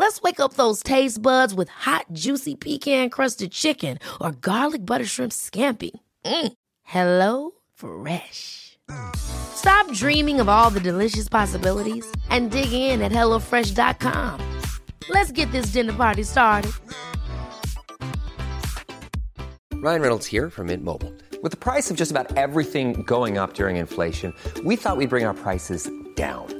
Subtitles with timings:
[0.00, 5.04] Let's wake up those taste buds with hot, juicy pecan crusted chicken or garlic butter
[5.04, 5.90] shrimp scampi.
[6.24, 6.52] Mm.
[6.84, 8.78] Hello Fresh.
[9.14, 14.40] Stop dreaming of all the delicious possibilities and dig in at HelloFresh.com.
[15.10, 16.72] Let's get this dinner party started.
[19.74, 21.12] Ryan Reynolds here from Mint Mobile.
[21.42, 24.32] With the price of just about everything going up during inflation,
[24.64, 26.59] we thought we'd bring our prices down.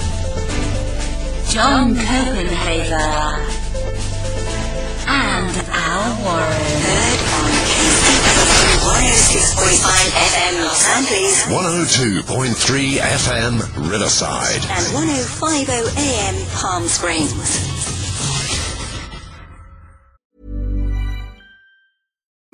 [1.51, 3.43] John Copenhaver,
[5.07, 6.47] and Al Warren.
[6.81, 9.85] Heard on KCAA 106.5
[10.31, 13.53] FM Los Angeles 102.3 FM
[13.91, 14.63] Riverside.
[14.71, 17.70] and 105.0 AM Palm Springs.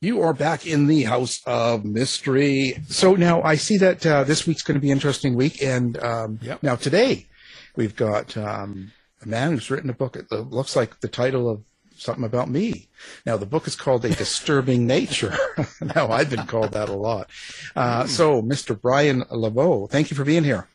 [0.00, 2.76] You are back in the house of mystery.
[2.88, 5.60] So now I see that uh, this week's going to be an interesting week.
[5.60, 6.62] And um, Yep.
[6.62, 7.26] now today
[7.74, 8.92] we've got um,
[9.24, 10.14] a man who's written a book.
[10.14, 11.62] It looks like the title of
[11.96, 12.86] something about me.
[13.26, 15.36] Now the book is called A Disturbing Nature.
[15.96, 17.28] now I've been called that a lot.
[17.74, 18.80] Uh, so Mr.
[18.80, 20.68] Brian LeBeau, thank you for being here.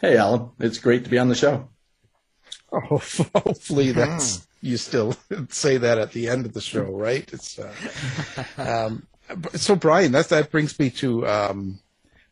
[0.00, 0.48] Hey, Alan.
[0.58, 1.68] It's great to be on the show.
[2.72, 2.78] Oh,
[3.34, 5.14] hopefully that's you still
[5.50, 7.28] say that at the end of the show, right?
[7.32, 7.74] It's uh,
[8.56, 9.06] um,
[9.54, 10.12] so Brian.
[10.12, 11.80] That that brings me to um,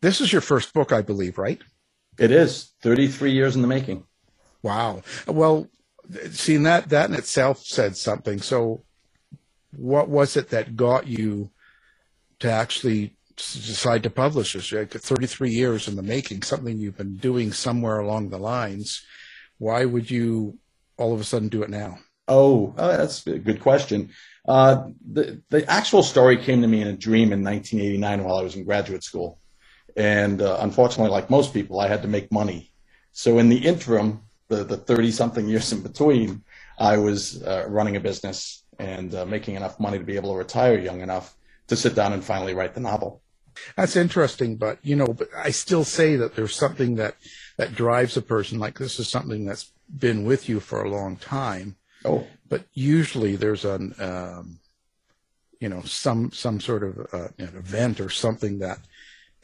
[0.01, 1.61] this is your first book, I believe, right?
[2.17, 4.05] It is 33 years in the making.
[4.63, 5.01] Wow.
[5.27, 5.67] Well,
[6.31, 8.41] seeing that that in itself said something.
[8.41, 8.83] So,
[9.75, 11.51] what was it that got you
[12.39, 14.71] to actually decide to publish this?
[14.71, 19.03] Like 33 years in the making, something you've been doing somewhere along the lines.
[19.57, 20.57] Why would you
[20.97, 21.99] all of a sudden do it now?
[22.27, 24.11] Oh, uh, that's a good question.
[24.47, 28.43] Uh, the, the actual story came to me in a dream in 1989 while I
[28.43, 29.39] was in graduate school.
[29.95, 32.71] And uh, unfortunately, like most people, I had to make money.
[33.11, 36.43] So in the interim, the, the 30 something years in between,
[36.79, 40.37] I was uh, running a business and uh, making enough money to be able to
[40.37, 41.35] retire young enough
[41.67, 43.21] to sit down and finally write the novel.
[43.75, 47.15] That's interesting, but you know, but I still say that there's something that
[47.57, 48.59] that drives a person.
[48.59, 51.75] Like this is something that's been with you for a long time.
[52.05, 54.59] Oh, but usually there's an um,
[55.59, 58.79] you know some some sort of uh, an event or something that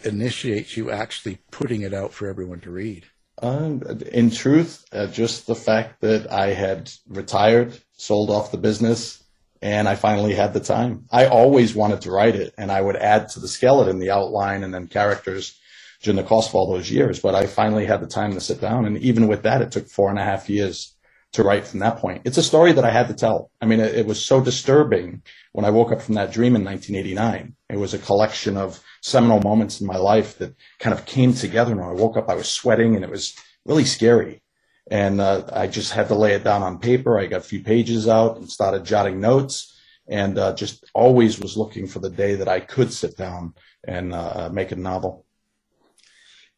[0.03, 3.05] initiates you actually putting it out for everyone to read.
[3.41, 9.23] Um, in truth, uh, just the fact that I had retired, sold off the business,
[9.61, 11.05] and I finally had the time.
[11.11, 14.63] I always wanted to write it, and I would add to the skeleton, the outline,
[14.63, 15.59] and then characters
[16.01, 17.19] during the course of all those years.
[17.19, 19.87] But I finally had the time to sit down, and even with that, it took
[19.87, 20.95] four and a half years
[21.33, 22.21] to write from that point.
[22.25, 23.51] It's a story that I had to tell.
[23.61, 25.21] I mean, it, it was so disturbing
[25.51, 27.55] when I woke up from that dream in 1989.
[27.69, 31.71] It was a collection of seminal moments in my life that kind of came together.
[31.71, 33.35] And when I woke up, I was sweating and it was
[33.65, 34.41] really scary.
[34.89, 37.19] And uh, I just had to lay it down on paper.
[37.19, 39.77] I got a few pages out and started jotting notes
[40.07, 43.53] and uh, just always was looking for the day that I could sit down
[43.85, 45.25] and uh, make a novel.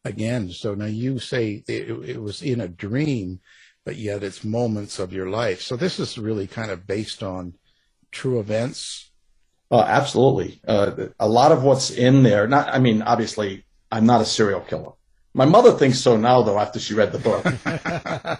[0.04, 3.40] Again, so now you say it, it was in a dream,
[3.84, 5.62] but yet it's moments of your life.
[5.62, 7.54] So this is really kind of based on
[8.10, 9.10] true events.
[9.70, 10.60] Uh, absolutely.
[10.66, 14.60] Uh, a lot of what's in there, not, I mean, obviously, I'm not a serial
[14.60, 14.92] killer.
[15.32, 17.44] My mother thinks so now, though, after she read the book.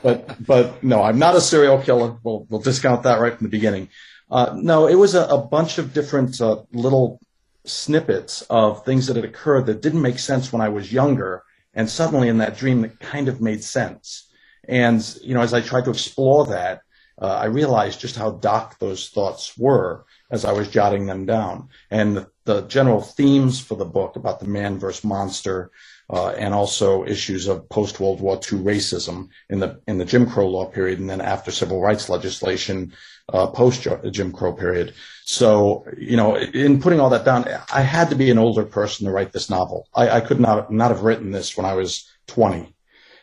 [0.03, 2.17] but, but no, I'm not a serial killer.
[2.25, 3.89] We'll, we'll discount that right from the beginning.
[4.29, 7.21] Uh, no, it was a, a bunch of different uh, little
[7.65, 11.45] snippets of things that had occurred that didn't make sense when I was younger.
[11.75, 14.30] And suddenly in that dream, it kind of made sense.
[14.69, 16.83] And, you know, as I tried to explore that,
[17.21, 21.69] uh, I realized just how dark those thoughts were as I was jotting them down.
[21.91, 25.71] And the, the general themes for the book about the man versus monster,
[26.09, 30.29] uh, and also issues of post World War II racism in the in the Jim
[30.29, 32.93] Crow law period, and then after civil rights legislation
[33.33, 34.95] uh, post Jim Crow period.
[35.25, 39.07] So you know, in putting all that down, I had to be an older person
[39.07, 39.87] to write this novel.
[39.95, 42.75] I, I could not not have written this when I was 20.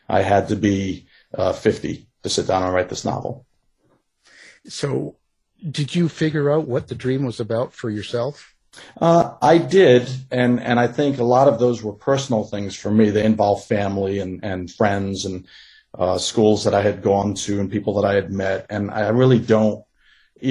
[0.08, 3.46] I had to be uh, 50 to sit down and write this novel.
[4.68, 5.16] So,
[5.70, 8.54] did you figure out what the dream was about for yourself?
[9.00, 12.92] Uh, I did, and and I think a lot of those were personal things for
[12.92, 13.10] me.
[13.10, 15.48] They involved family and and friends and
[15.98, 18.68] uh, schools that I had gone to and people that I had met.
[18.70, 19.84] And I really don't.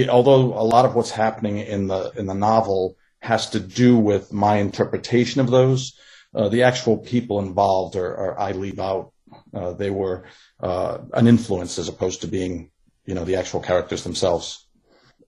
[0.08, 4.32] Although a lot of what's happening in the in the novel has to do with
[4.32, 5.98] my interpretation of those,
[6.34, 9.12] uh, the actual people involved are, are I leave out.
[9.54, 10.24] Uh, they were
[10.60, 12.70] uh, an influence as opposed to being,
[13.04, 14.66] you know, the actual characters themselves.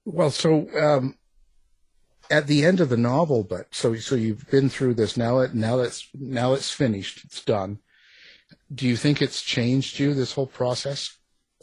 [0.05, 1.19] Well, so um,
[2.31, 5.41] at the end of the novel, but so so you've been through this now.
[5.41, 7.25] It now it's now it's finished.
[7.25, 7.79] It's done.
[8.73, 11.17] Do you think it's changed you this whole process?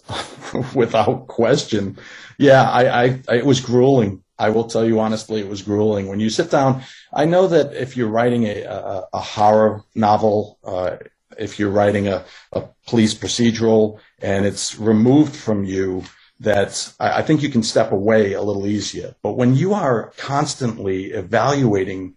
[0.76, 1.98] Without question,
[2.38, 2.70] yeah.
[2.70, 4.24] I, I, I it was grueling.
[4.38, 6.08] I will tell you honestly, it was grueling.
[6.08, 10.60] When you sit down, I know that if you're writing a a, a horror novel,
[10.64, 10.98] uh,
[11.38, 16.04] if you're writing a, a police procedural, and it's removed from you
[16.40, 19.16] that I think you can step away a little easier.
[19.24, 22.16] But when you are constantly evaluating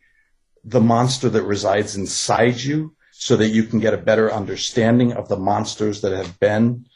[0.65, 5.29] the monster that resides inside you, so that you can get a better understanding of
[5.29, 6.87] the monsters that have been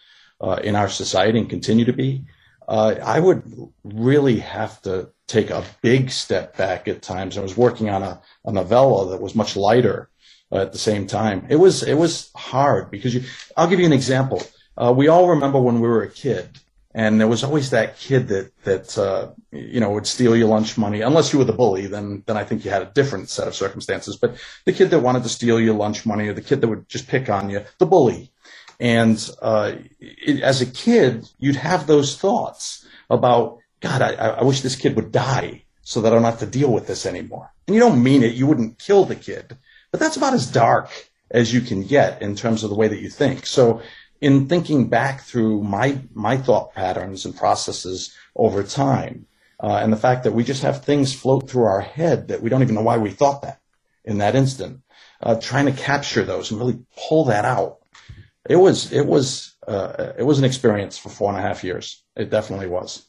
[0.40, 2.24] uh, in our society and continue to be,
[2.68, 3.42] uh, I would
[3.82, 7.36] really have to take a big step back at times.
[7.36, 10.10] I was working on a, a novella that was much lighter
[10.52, 11.46] at the same time.
[11.48, 13.22] It was it was hard because you.
[13.56, 14.42] I'll give you an example.
[14.76, 16.58] Uh, we all remember when we were a kid,
[16.94, 20.76] and there was always that kid that that uh, you know would steal your lunch
[20.76, 21.00] money.
[21.00, 23.54] Unless you were the bully, then then I think you had a different set of
[23.54, 24.16] circumstances.
[24.16, 26.88] But the kid that wanted to steal your lunch money, or the kid that would
[26.88, 28.30] just pick on you, the bully.
[28.80, 34.02] And uh, it, as a kid, you'd have those thoughts about God.
[34.02, 36.86] I, I wish this kid would die so that I don't have to deal with
[36.86, 37.52] this anymore.
[37.66, 38.34] And you don't mean it.
[38.34, 39.56] You wouldn't kill the kid,
[39.92, 40.90] but that's about as dark
[41.30, 43.46] as you can get in terms of the way that you think.
[43.46, 43.80] So
[44.20, 49.26] in thinking back through my my thought patterns and processes over time,
[49.60, 52.50] uh, and the fact that we just have things float through our head that we
[52.50, 53.60] don't even know why we thought that
[54.04, 54.80] in that instant,
[55.22, 57.78] uh, trying to capture those and really pull that out.
[58.48, 62.02] It was it was uh, it was an experience for four and a half years.
[62.16, 63.06] It definitely was.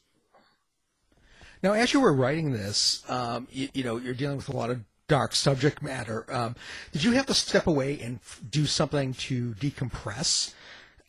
[1.63, 4.69] Now, as you were writing this, um, you, you, know, you're dealing with a lot
[4.69, 6.25] of dark subject matter.
[6.33, 6.55] Um,
[6.91, 8.19] did you have to step away and
[8.49, 10.53] do something to decompress?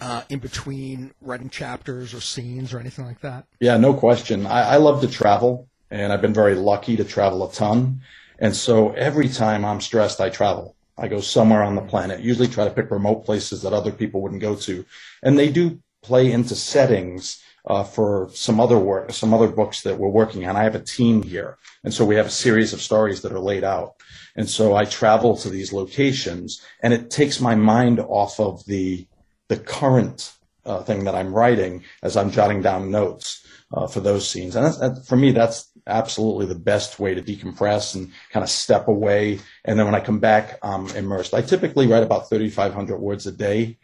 [0.00, 3.46] uh, in between writing chapters or scenes or anything like that?
[3.60, 4.46] Yeah, no question.
[4.46, 8.00] I, I love to travel, and I've been very lucky to travel a ton.
[8.38, 10.76] And so every time I'm stressed, I travel.
[10.96, 14.20] I go somewhere on the planet, usually try to pick remote places that other people
[14.20, 14.84] wouldn't go to.
[15.22, 19.98] And they do play into settings uh, for some other work, some other books that
[19.98, 20.56] we're working on.
[20.56, 21.58] I have a team here.
[21.82, 23.94] And so we have a series of stories that are laid out.
[24.36, 29.06] And so I travel to these locations and it takes my mind off of the
[29.48, 30.32] the current
[30.64, 34.56] uh, thing that I'm writing as I'm jotting down notes uh, for those scenes.
[34.56, 38.88] And that, for me, that's absolutely the best way to decompress and kind of step
[38.88, 39.40] away.
[39.64, 41.34] And then when I come back, I'm immersed.
[41.34, 43.76] I typically write about 3,500 words a day.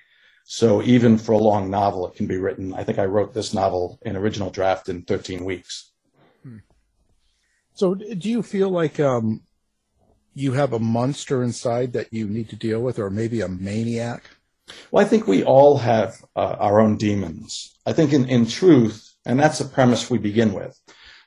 [0.53, 2.75] So even for a long novel, it can be written.
[2.75, 5.93] I think I wrote this novel in original draft in 13 weeks.
[6.43, 6.57] Hmm.
[7.75, 9.43] So do you feel like um,
[10.35, 14.25] you have a monster inside that you need to deal with, or maybe a maniac?
[14.91, 17.79] Well, I think we all have uh, our own demons.
[17.87, 20.77] I think in, in truth, and that's the premise we begin with,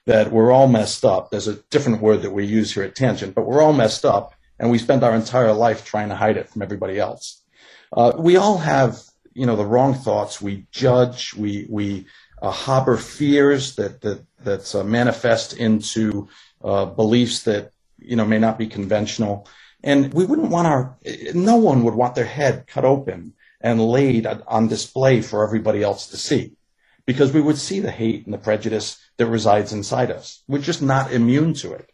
[0.06, 1.32] that we're all messed up.
[1.32, 4.34] There's a different word that we use here at Tangent, but we're all messed up
[4.60, 7.42] and we spend our entire life trying to hide it from everybody else.
[7.96, 9.00] Uh, we all have,
[9.34, 10.42] you know, the wrong thoughts.
[10.42, 12.06] We judge, we, we
[12.42, 16.28] uh, harbor fears that, that, that uh, manifest into
[16.64, 19.48] uh, beliefs that, you know, may not be conventional.
[19.84, 20.98] And we wouldn't want our,
[21.34, 26.08] no one would want their head cut open and laid on display for everybody else
[26.08, 26.54] to see
[27.06, 30.44] because we would see the hate and the prejudice that resides inside us.
[30.48, 31.90] We're just not immune to it.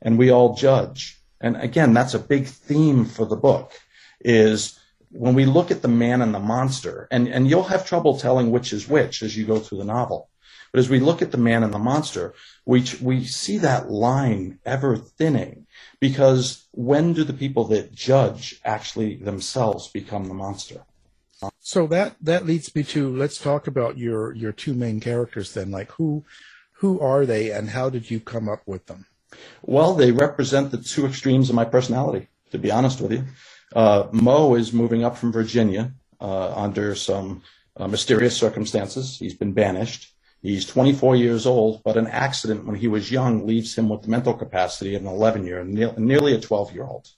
[0.00, 1.20] And we all judge.
[1.40, 3.72] And again, that's a big theme for the book
[4.20, 4.78] is
[5.14, 8.50] when we look at the man and the monster, and, and you'll have trouble telling
[8.50, 10.28] which is which as you go through the novel.
[10.72, 12.34] But as we look at the man and the monster,
[12.66, 15.66] we, we see that line ever thinning
[16.00, 20.82] because when do the people that judge actually themselves become the monster?
[21.60, 25.70] So that that leads me to let's talk about your your two main characters then.
[25.70, 26.24] Like who
[26.72, 29.06] who are they and how did you come up with them?
[29.62, 32.28] Well, they represent the two extremes of my personality.
[32.52, 33.24] To be honest with you,
[33.72, 37.42] uh, Mo is moving up from Virginia uh, under some
[37.76, 39.18] uh, mysterious circumstances.
[39.18, 40.12] He's been banished.
[40.42, 44.10] He's 24 years old, but an accident when he was young leaves him with the
[44.10, 47.08] mental capacity of an 11 year, nearly a 12 year old.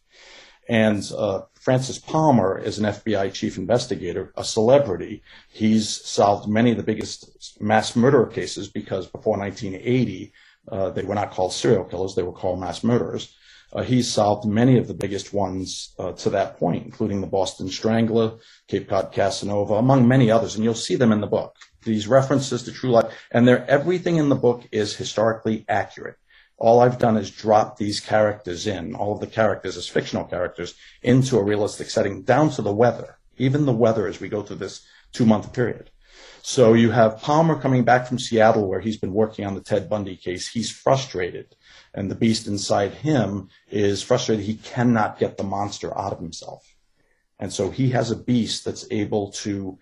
[0.69, 5.23] And uh, Francis Palmer is an FBI chief investigator, a celebrity.
[5.49, 10.33] He's solved many of the biggest mass murder cases because before 1980,
[10.69, 13.35] uh, they were not called serial killers, they were called mass murderers.
[13.73, 17.69] Uh, he's solved many of the biggest ones uh, to that point, including the Boston
[17.69, 20.55] Strangler, Cape Cod Casanova, among many others.
[20.55, 21.57] And you'll see them in the book
[21.87, 26.17] these references to true life, and they're, everything in the book is historically accurate.
[26.59, 30.75] All I've done is drop these characters in, all of the characters as fictional characters,
[31.03, 34.57] into a realistic setting, down to the weather, even the weather as we go through
[34.57, 35.91] this two month period.
[36.43, 39.89] So you have Palmer coming back from Seattle where he's been working on the Ted
[39.89, 40.49] Bundy case.
[40.49, 41.55] He's frustrated.
[41.97, 44.45] And the beast inside him is frustrated.
[44.45, 46.77] He cannot get the monster out of himself.
[47.39, 49.79] And so he has a beast that's able to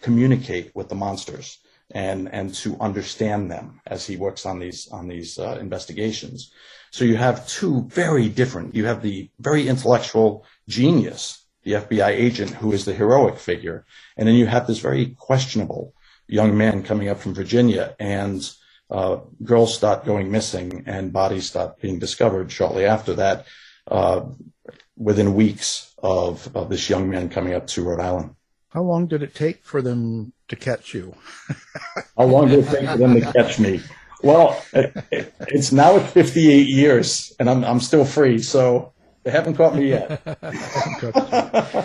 [0.00, 1.58] communicate with the monsters
[1.90, 6.52] and and to understand them as he works on these on these uh, investigations.
[6.90, 8.74] So you have two very different.
[8.74, 13.84] You have the very intellectual genius, the FBI agent who is the heroic figure,
[14.16, 15.94] and then you have this very questionable
[16.26, 18.50] young man coming up from Virginia, and
[18.90, 23.46] uh, girls start going missing and bodies start being discovered shortly after that.
[23.88, 24.26] Uh,
[24.96, 28.34] within weeks of, of this young man coming up to Rhode Island.
[28.70, 31.14] How long did it take for them to catch you?
[32.16, 33.80] How long did it take for them to catch me?
[34.22, 39.30] Well, it, it, it's now at 58 years, and I'm I'm still free, so they
[39.30, 40.20] haven't caught me yet.
[40.42, 41.84] uh,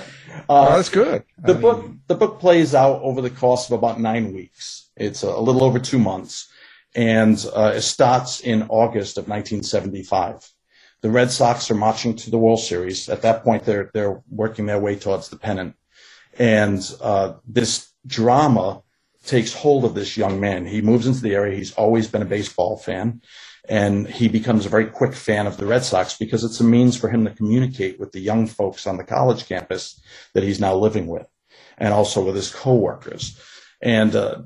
[0.49, 1.23] oh, that's good.
[1.37, 1.61] The I mean...
[1.61, 4.89] book the book plays out over the course of about nine weeks.
[4.95, 6.49] It's a, a little over two months,
[6.95, 10.49] and uh, it starts in August of 1975.
[11.01, 13.09] The Red Sox are marching to the World Series.
[13.09, 15.75] At that point, they're they're working their way towards the pennant,
[16.37, 18.83] and uh, this drama
[19.25, 20.65] takes hold of this young man.
[20.65, 21.57] He moves into the area.
[21.57, 23.21] He's always been a baseball fan.
[23.69, 26.97] And he becomes a very quick fan of the Red Sox because it's a means
[26.97, 30.01] for him to communicate with the young folks on the college campus
[30.33, 31.27] that he's now living with
[31.77, 33.39] and also with his coworkers.
[33.81, 34.43] And uh,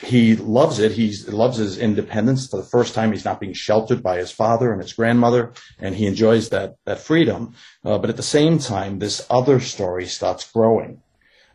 [0.00, 0.92] he loves it.
[0.92, 2.48] He loves his independence.
[2.48, 5.94] For the first time, he's not being sheltered by his father and his grandmother, and
[5.94, 7.54] he enjoys that that freedom.
[7.84, 11.02] Uh, but at the same time, this other story starts growing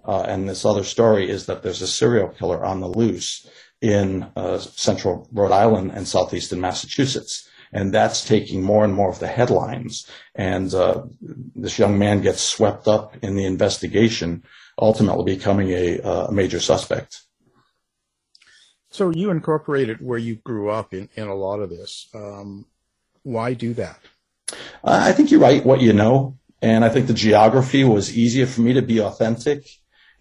[0.07, 3.47] uh, and this other story is that there's a serial killer on the loose
[3.81, 7.49] in uh, central Rhode Island and southeastern Massachusetts.
[7.73, 10.09] And that's taking more and more of the headlines.
[10.35, 11.03] And uh,
[11.55, 14.43] this young man gets swept up in the investigation,
[14.77, 17.21] ultimately becoming a, uh, a major suspect.
[18.89, 22.07] So you incorporated where you grew up in, in a lot of this.
[22.13, 22.65] Um,
[23.23, 23.99] why do that?
[24.83, 26.37] I think you write what you know.
[26.61, 29.67] And I think the geography was easier for me to be authentic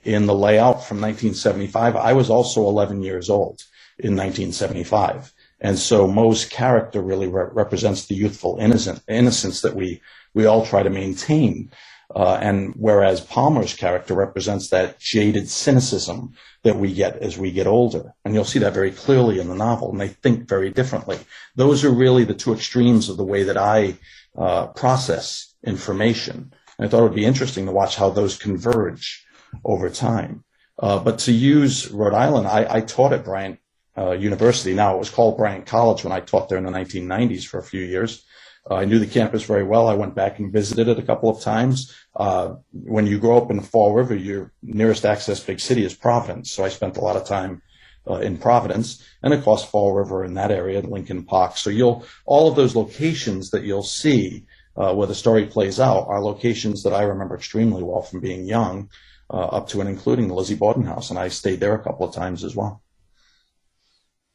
[0.02, 1.96] in the layout from 1975.
[1.96, 3.62] I was also 11 years old
[3.98, 5.32] in 1975.
[5.60, 10.02] And so Moe's character really re- represents the youthful innocent, innocence that we,
[10.34, 11.70] we all try to maintain.
[12.14, 17.66] Uh, and whereas Palmer's character represents that jaded cynicism that we get as we get
[17.66, 18.14] older.
[18.24, 21.18] And you'll see that very clearly in the novel, and they think very differently.
[21.56, 23.96] Those are really the two extremes of the way that I
[24.36, 26.52] uh, process information.
[26.78, 29.24] And I thought it would be interesting to watch how those converge
[29.64, 30.44] over time.
[30.78, 33.60] Uh, but to use Rhode Island, I, I taught at Bryant
[33.96, 34.74] uh, University.
[34.74, 37.62] Now it was called Bryant College when I taught there in the 1990s for a
[37.62, 38.24] few years.
[38.68, 39.88] Uh, I knew the campus very well.
[39.88, 41.94] I went back and visited it a couple of times.
[42.16, 46.50] Uh, when you grow up in Fall River, your nearest access big city is Providence.
[46.50, 47.62] So I spent a lot of time
[48.08, 51.56] uh, in Providence and course Fall River in that area, Lincoln Park.
[51.56, 54.44] So you'll, all of those locations that you'll see
[54.76, 58.46] uh, where the story plays out are locations that I remember extremely well from being
[58.46, 58.88] young
[59.30, 62.06] uh, up to and including the Lizzie Borden house, and I stayed there a couple
[62.06, 62.82] of times as well.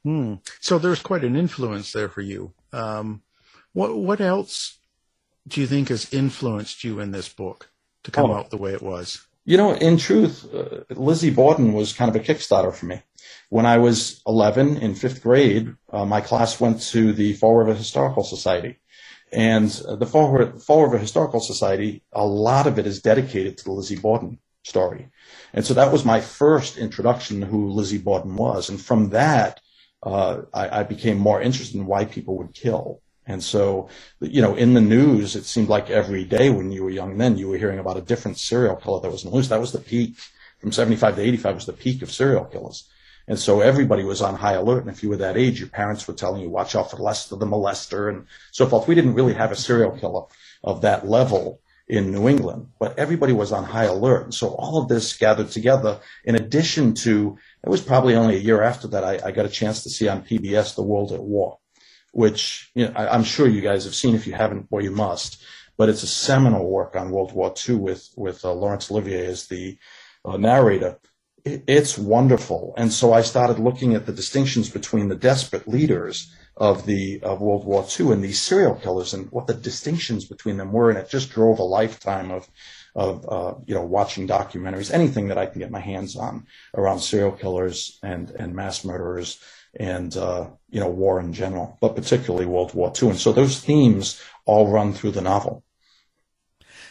[0.03, 0.35] Hmm.
[0.61, 2.53] So there's quite an influence there for you.
[2.71, 3.21] Um,
[3.73, 4.79] what what else
[5.47, 7.71] do you think has influenced you in this book
[8.03, 8.35] to come oh.
[8.35, 9.25] out the way it was?
[9.45, 13.01] You know, in truth, uh, Lizzie Borden was kind of a Kickstarter for me.
[13.49, 17.73] When I was 11 in fifth grade, uh, my class went to the Fall River
[17.73, 18.77] Historical Society.
[19.31, 23.57] And uh, the Fall River, Fall River Historical Society, a lot of it is dedicated
[23.57, 25.09] to the Lizzie Borden story.
[25.53, 28.69] And so that was my first introduction to who Lizzie Borden was.
[28.69, 29.59] And from that,
[30.03, 33.01] uh, I, I, became more interested in why people would kill.
[33.29, 33.89] And so,
[34.19, 37.37] you know, in the news, it seemed like every day when you were young then,
[37.37, 39.49] you were hearing about a different serial killer that was in the news.
[39.49, 40.17] That was the peak.
[40.59, 42.89] From 75 to 85 was the peak of serial killers.
[43.27, 44.81] And so everybody was on high alert.
[44.81, 47.35] And if you were that age, your parents were telling you, watch out for Lester
[47.35, 48.87] the molester and so forth.
[48.87, 50.23] We didn't really have a serial killer
[50.63, 54.23] of that level in New England, but everybody was on high alert.
[54.23, 58.39] And so all of this gathered together in addition to, it was probably only a
[58.39, 61.21] year after that, I, I got a chance to see on PBS The World at
[61.21, 61.57] War,
[62.11, 64.15] which you know, I, am sure you guys have seen.
[64.15, 65.41] If you haven't, well, you must.
[65.77, 69.47] But it's a seminal work on World War II with, with uh, Laurence Olivier as
[69.47, 69.77] the
[70.25, 70.99] uh, narrator.
[71.45, 72.73] It, it's wonderful.
[72.77, 77.39] And so I started looking at the distinctions between the desperate leaders of the of
[77.39, 80.99] World War II and these serial killers and what the distinctions between them were, and
[80.99, 82.49] it just drove a lifetime of
[82.95, 86.99] of uh, you know watching documentaries, anything that I can get my hands on around
[86.99, 89.41] serial killers and and mass murderers
[89.75, 93.09] and uh, you know war in general, but particularly World War II.
[93.09, 95.63] And so those themes all run through the novel.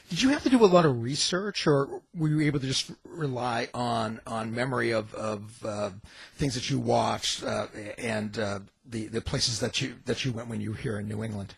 [0.08, 2.90] Did you have to do a lot of research, or were you able to just
[3.04, 5.90] rely on on memory of of uh,
[6.36, 7.66] things that you watched uh,
[7.98, 11.08] and uh, the the places that you that you went when you were here in
[11.08, 11.54] New England?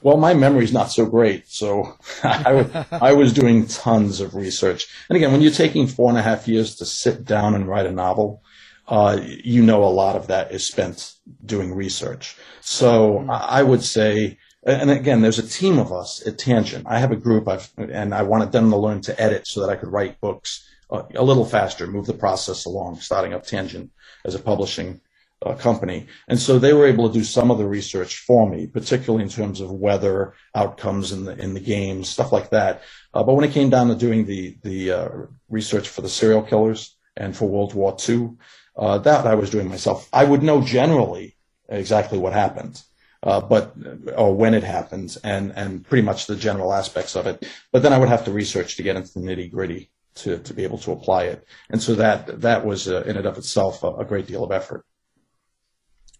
[0.00, 4.86] Well, my memory's not so great, so I, I was doing tons of research.
[5.08, 7.86] And again, when you're taking four and a half years to sit down and write
[7.86, 8.42] a novel,
[8.88, 11.14] uh, you know a lot of that is spent
[11.44, 12.36] doing research.
[12.60, 13.30] So mm-hmm.
[13.30, 16.86] I would say and again, there's a team of us at Tangent.
[16.86, 19.70] I have a group, I've, and I wanted them to learn to edit so that
[19.70, 23.90] I could write books uh, a little faster, move the process along, starting up Tangent
[24.24, 25.00] as a publishing
[25.44, 26.06] uh, company.
[26.28, 29.30] And so they were able to do some of the research for me, particularly in
[29.30, 32.82] terms of weather outcomes in the, in the games, stuff like that.
[33.12, 35.08] Uh, but when it came down to doing the, the uh,
[35.48, 38.30] research for the serial killers and for World War II,
[38.76, 40.08] uh, that I was doing myself.
[40.12, 41.36] I would know generally
[41.68, 42.82] exactly what happened.
[43.24, 43.76] Uh, but
[44.16, 47.46] or when it happened, and and pretty much the general aspects of it.
[47.70, 50.52] But then I would have to research to get into the nitty gritty to to
[50.52, 53.84] be able to apply it, and so that that was uh, in and of itself
[53.84, 54.84] a, a great deal of effort.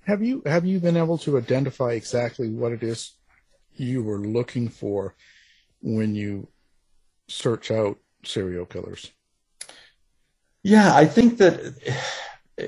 [0.06, 3.14] Have you have you been able to identify exactly what it is
[3.74, 5.16] you were looking for
[5.80, 6.46] when you
[7.26, 9.10] search out serial killers?
[10.62, 11.74] Yeah, I think that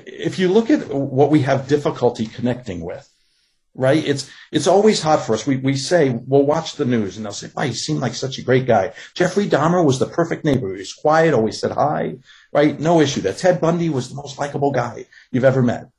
[0.05, 3.07] if you look at what we have difficulty connecting with,
[3.75, 4.03] right?
[4.05, 5.45] It's it's always hard for us.
[5.45, 8.37] We we say we'll watch the news and they'll say, "Why he seemed like such
[8.37, 10.71] a great guy." Jeffrey Dahmer was the perfect neighbor.
[10.73, 12.15] He was quiet, always said hi,
[12.53, 12.79] right?
[12.79, 13.21] No issue.
[13.21, 15.89] That Ted Bundy was the most likable guy you've ever met,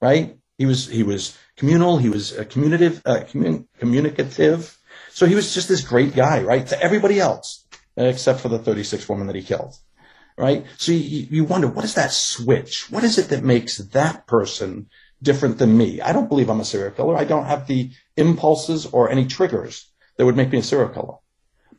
[0.00, 0.36] right?
[0.58, 1.98] He was he was communal.
[1.98, 4.78] He was communicative, uh, commun- communicative.
[5.10, 6.66] So he was just this great guy, right?
[6.68, 7.64] To everybody else,
[7.96, 9.76] except for the 36 women that he killed,
[10.36, 10.66] right?
[10.78, 12.90] So you, you wonder what is that switch?
[12.90, 14.88] What is it that makes that person
[15.24, 16.00] different than me.
[16.00, 17.16] I don't believe I'm a serial killer.
[17.16, 21.14] I don't have the impulses or any triggers that would make me a serial killer.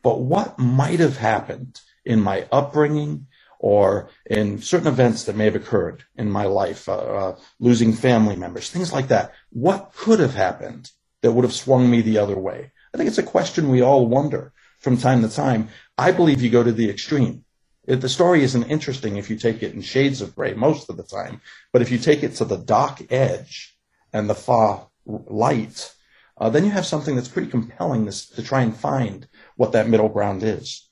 [0.02, 5.56] But what might have happened in my upbringing or in certain events that may have
[5.56, 9.32] occurred in my life, uh, uh, losing family members, things like that.
[9.50, 10.90] What could have happened
[11.22, 12.72] that would have swung me the other way?
[12.92, 15.70] I think it's a question we all wonder from time to time.
[15.96, 17.45] I believe you go to the extreme.
[17.86, 20.96] It, the story isn't interesting if you take it in shades of gray most of
[20.96, 21.40] the time,
[21.72, 23.76] but if you take it to the dark edge
[24.12, 25.94] and the far light,
[26.38, 29.88] uh, then you have something that's pretty compelling to, to try and find what that
[29.88, 30.88] middle ground is.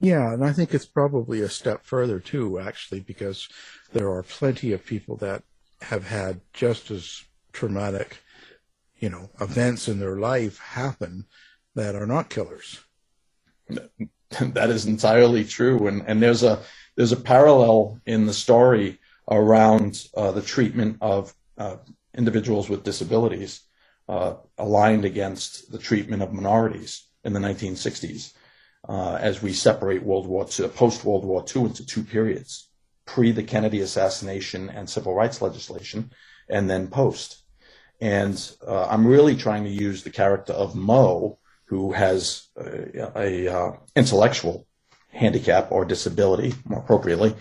[0.00, 3.48] Yeah, and I think it's probably a step further too, actually, because
[3.92, 5.42] there are plenty of people that
[5.82, 8.18] have had just as traumatic,
[8.98, 11.26] you know, events in their life happen
[11.74, 12.80] that are not killers.
[14.40, 16.60] that is entirely true, and and there's a
[16.96, 18.98] there's a parallel in the story
[19.30, 21.76] around uh, the treatment of uh,
[22.16, 23.62] individuals with disabilities
[24.08, 28.32] uh, aligned against the treatment of minorities in the 1960s.
[28.88, 32.68] Uh, as we separate World War II, post World War II into two periods,
[33.06, 36.10] pre the Kennedy assassination and civil rights legislation,
[36.48, 37.42] and then post.
[38.00, 38.34] And
[38.66, 41.38] uh, I'm really trying to use the character of Mo
[41.70, 44.66] who has a, a uh, intellectual
[45.08, 47.36] handicap or disability, more appropriately,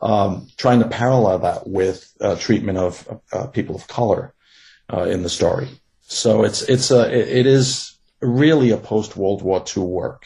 [0.00, 4.32] um, trying to parallel that with uh, treatment of uh, people of color
[4.90, 5.68] uh, in the story.
[6.00, 10.24] So it's it's a it is really a post World War II work,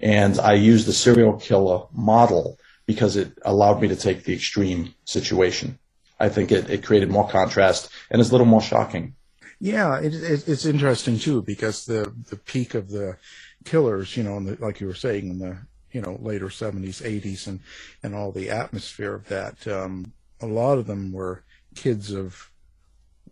[0.00, 4.94] and I use the serial killer model because it allowed me to take the extreme
[5.04, 5.78] situation.
[6.18, 9.14] I think it, it created more contrast and is a little more shocking.
[9.58, 13.16] Yeah, it, it, it's interesting too because the the peak of the
[13.64, 15.58] killers, you know, the, like you were saying in the
[15.92, 17.60] you know later seventies, eighties, and
[18.02, 19.66] and all the atmosphere of that.
[19.66, 22.50] Um, a lot of them were kids of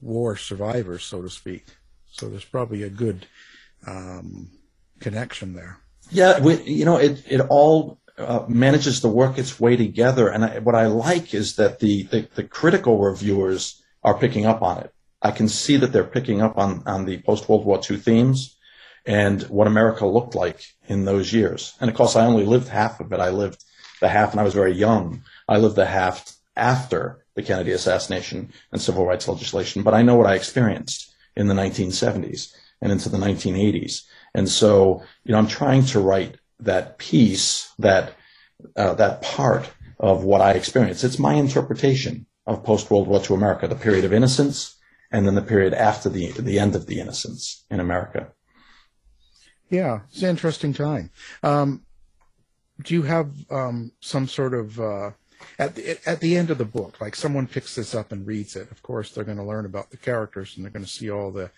[0.00, 1.66] war survivors, so to speak.
[2.10, 3.26] So there's probably a good
[3.86, 4.50] um,
[5.00, 5.78] connection there.
[6.10, 10.44] Yeah, we, you know, it it all uh, manages to work its way together, and
[10.44, 14.78] I, what I like is that the, the the critical reviewers are picking up on
[14.78, 14.93] it.
[15.24, 18.56] I can see that they're picking up on, on the post World War II themes
[19.06, 21.74] and what America looked like in those years.
[21.80, 23.20] And of course, I only lived half of it.
[23.20, 23.64] I lived
[24.00, 25.22] the half, and I was very young.
[25.48, 30.14] I lived the half after the Kennedy assassination and civil rights legislation, but I know
[30.14, 34.02] what I experienced in the 1970s and into the 1980s.
[34.34, 38.12] And so, you know, I'm trying to write that piece, that
[38.76, 41.02] uh, that part of what I experienced.
[41.02, 44.76] It's my interpretation of post World War II America, the period of innocence,
[45.14, 48.32] and then the period after the the end of the innocence in America.
[49.70, 51.10] Yeah, it's an interesting time.
[51.42, 51.86] Um,
[52.82, 55.10] do you have um, some sort of uh,
[55.56, 58.56] at the at the end of the book, like someone picks this up and reads
[58.56, 58.72] it?
[58.72, 61.30] Of course, they're going to learn about the characters and they're going to see all
[61.30, 61.50] the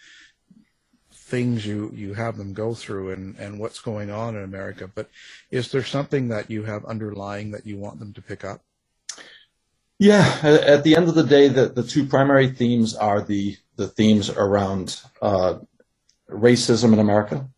[1.11, 4.87] things you you have them go through and and what's going on in America.
[4.87, 5.09] But
[5.51, 8.61] is there something that you have underlying that you want them to pick up?
[9.99, 13.89] Yeah, at the end of the day, the, the two primary themes are the, the
[13.89, 15.61] themes around uh,
[16.31, 17.49] racism in America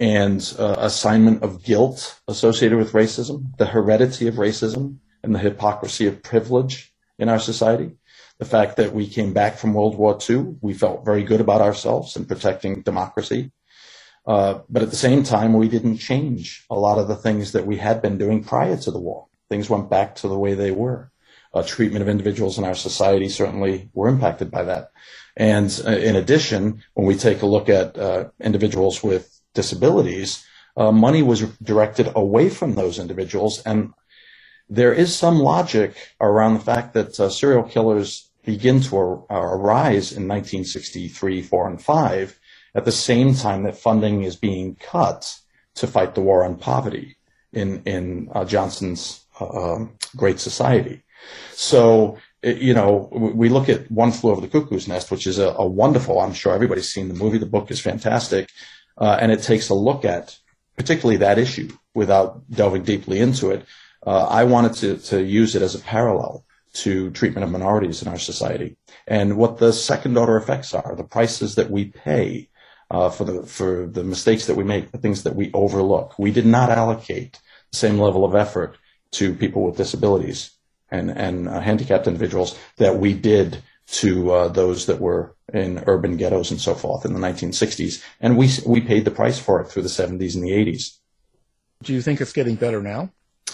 [0.00, 6.06] and uh, assignment of guilt associated with racism, the heredity of racism, and the hypocrisy
[6.06, 7.92] of privilege in our society.
[8.38, 11.60] The fact that we came back from World War II, we felt very good about
[11.60, 13.52] ourselves and protecting democracy.
[14.26, 17.66] Uh, but at the same time, we didn't change a lot of the things that
[17.66, 19.26] we had been doing prior to the war.
[19.50, 21.10] Things went back to the way they were
[21.56, 24.90] uh, treatment of individuals in our society certainly were impacted by that.
[25.36, 30.44] And uh, in addition, when we take a look at uh, individuals with disabilities,
[30.76, 33.62] uh, money was directed away from those individuals.
[33.62, 33.94] And
[34.68, 40.12] there is some logic around the fact that uh, serial killers begin to ar- arise
[40.12, 42.40] in 1963, 4, and 5
[42.74, 45.40] at the same time that funding is being cut
[45.76, 47.16] to fight the war on poverty
[47.52, 51.02] in, in uh, Johnson's um, Great Society.
[51.52, 55.48] So you know, we look at One Flew Over the Cuckoo's Nest, which is a,
[55.48, 57.38] a wonderful, I'm sure everybody's seen the movie.
[57.38, 58.50] The book is fantastic.
[58.98, 60.38] Uh, and it takes a look at
[60.76, 63.64] particularly that issue without delving deeply into it.
[64.06, 68.08] Uh, I wanted to, to use it as a parallel to treatment of minorities in
[68.08, 72.48] our society and what the second order effects are, the prices that we pay
[72.90, 76.16] uh, for the for the mistakes that we make, the things that we overlook.
[76.18, 77.40] We did not allocate
[77.72, 78.76] the same level of effort
[79.12, 80.55] to people with disabilities
[80.90, 86.16] and, and uh, handicapped individuals that we did to uh, those that were in urban
[86.16, 88.02] ghettos and so forth in the 1960s.
[88.20, 90.98] And we, we paid the price for it through the 70s and the 80s.
[91.82, 93.10] Do you think it's getting better now?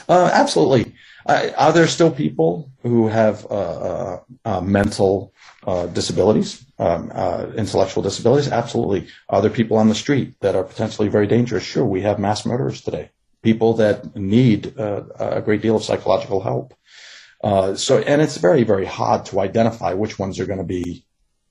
[0.09, 0.95] Uh, absolutely.
[1.27, 5.33] Uh, are there still people who have uh, uh, uh mental
[5.67, 7.11] uh, disabilities, um,
[7.57, 8.51] intellectual disabilities?
[8.51, 9.07] Absolutely.
[9.29, 11.63] Are there people on the street that are potentially very dangerous?
[11.63, 11.85] Sure.
[11.85, 13.11] We have mass murderers today.
[13.43, 16.75] People that need a great deal of psychological help.
[17.43, 21.05] Uh, so, and it's very, very hard to identify which ones are going to be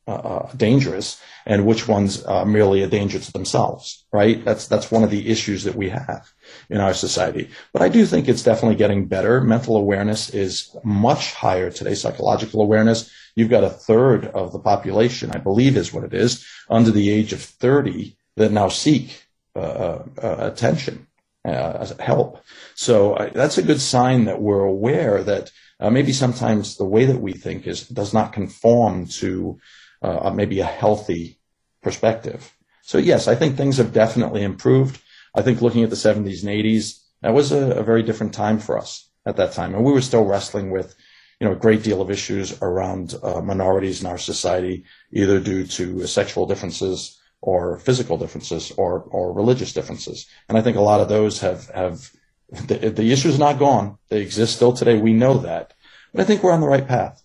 [0.07, 4.43] uh, uh, dangerous and which ones are merely a danger to themselves, right?
[4.43, 6.31] That's, that's one of the issues that we have
[6.69, 7.49] in our society.
[7.71, 9.41] But I do think it's definitely getting better.
[9.41, 11.93] Mental awareness is much higher today.
[11.93, 13.11] Psychological awareness.
[13.35, 17.11] You've got a third of the population, I believe is what it is, under the
[17.11, 19.23] age of 30 that now seek
[19.55, 21.07] uh, uh, uh attention,
[21.45, 22.43] help.
[22.75, 27.19] So that's a good sign that we're aware that uh, maybe sometimes the way that
[27.19, 29.59] we think is does not conform to
[30.01, 31.39] uh, maybe a healthy
[31.81, 32.53] perspective.
[32.83, 35.01] So yes, I think things have definitely improved.
[35.35, 38.59] I think looking at the 70s and 80s, that was a, a very different time
[38.59, 40.95] for us at that time, and we were still wrestling with
[41.39, 45.65] you know, a great deal of issues around uh, minorities in our society, either due
[45.65, 50.27] to sexual differences or physical differences or, or religious differences.
[50.47, 52.11] And I think a lot of those have, have
[52.51, 53.97] the, the issue is not gone.
[54.09, 54.99] They exist still today.
[54.99, 55.73] We know that.
[56.13, 57.23] But I think we're on the right path.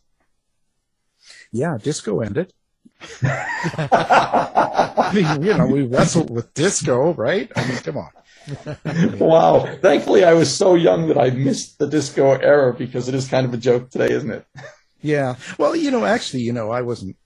[1.52, 2.52] Yeah, disco ended.
[3.22, 7.50] I mean, you know, we wrestled with disco, right?
[7.56, 8.10] I mean, come on.
[9.18, 9.66] wow.
[9.80, 13.46] Thankfully, I was so young that I missed the disco era because it is kind
[13.46, 14.46] of a joke today, isn't it?
[15.02, 15.36] Yeah.
[15.58, 17.16] Well, you know, actually, you know, I wasn't.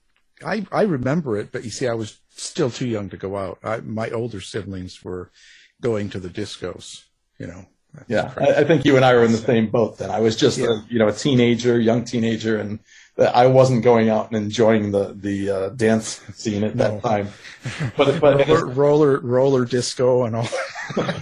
[0.43, 3.59] I I remember it, but you see, I was still too young to go out.
[3.63, 5.31] I, my older siblings were
[5.79, 7.03] going to the discos.
[7.37, 7.65] You know,
[8.07, 10.09] yeah, I, I, think you and I were in the same boat then.
[10.09, 10.67] I was just yeah.
[10.67, 12.79] a, you know a teenager, young teenager, and
[13.17, 17.29] I wasn't going out and enjoying the the uh, dance scene at that time.
[17.97, 20.47] But but roller, roller roller disco and all.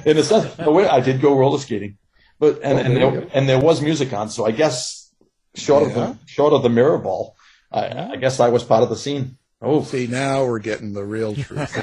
[0.05, 1.97] in a sense, the way I did go roller skating,
[2.39, 5.11] but and oh, and, there, and there was music on, so I guess
[5.55, 5.89] short yeah.
[5.89, 7.35] of the short of the mirror ball,
[7.71, 9.37] I, I guess I was part of the scene.
[9.61, 11.75] Oh, see now we're getting the real truth.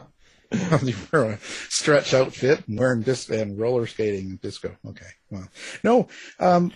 [0.82, 4.76] you wear a stretch outfit and wearing disc and roller skating and disco.
[4.86, 5.48] Okay, well,
[5.82, 6.72] no, um,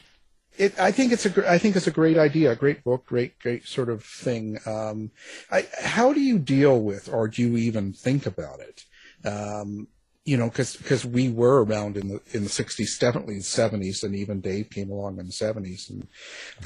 [0.59, 3.39] it, I think it's a, I think it's a great idea, a great book, great,
[3.39, 4.59] great sort of thing.
[4.67, 5.11] Um,
[5.51, 8.85] I, how do you deal with, or do you even think about it?
[9.25, 9.89] Um,
[10.25, 14.03] you know, because because we were around in the in the '60s, definitely the '70s,
[14.03, 16.07] and even Dave came along in the '70s, and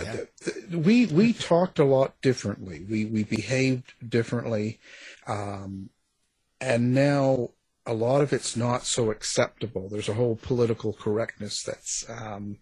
[0.01, 0.13] yeah.
[0.13, 2.85] the, the, we we talked a lot differently.
[2.89, 4.81] We we behaved differently.
[5.27, 5.91] Um,
[6.65, 7.51] and now
[7.87, 9.89] a lot of it's not so acceptable.
[9.89, 12.59] There's a whole political correctness that's um,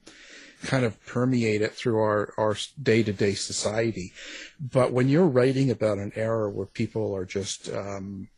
[0.64, 4.12] kind of permeated through our, our day-to-day society.
[4.60, 8.28] But when you're writing about an era where people are just um,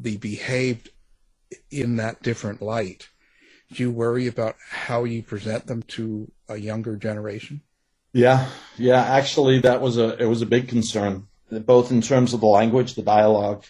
[0.00, 0.90] behaved
[1.70, 3.08] in that different light,
[3.72, 7.62] do you worry about how you present them to a younger generation?
[8.12, 9.02] Yeah, yeah.
[9.02, 12.94] Actually, that was a it was a big concern, both in terms of the language,
[12.94, 13.64] the dialogue,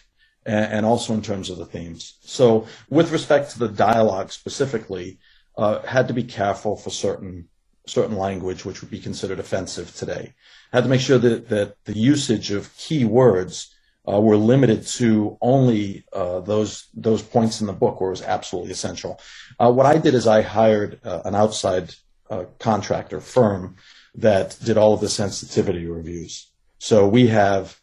[0.45, 2.17] and, also in terms of the themes.
[2.21, 5.19] So, with respect to the dialogue specifically,
[5.57, 7.47] uh, had to be careful for certain
[7.87, 10.33] certain language which would be considered offensive today.
[10.71, 13.75] Had to make sure that that the usage of key words
[14.07, 18.21] uh, were limited to only uh, those those points in the book where it was
[18.21, 19.19] absolutely essential.
[19.59, 21.93] Uh, what I did is I hired uh, an outside
[22.29, 23.75] uh, contractor firm
[24.15, 26.47] that did all of the sensitivity reviews.
[26.79, 27.79] So we have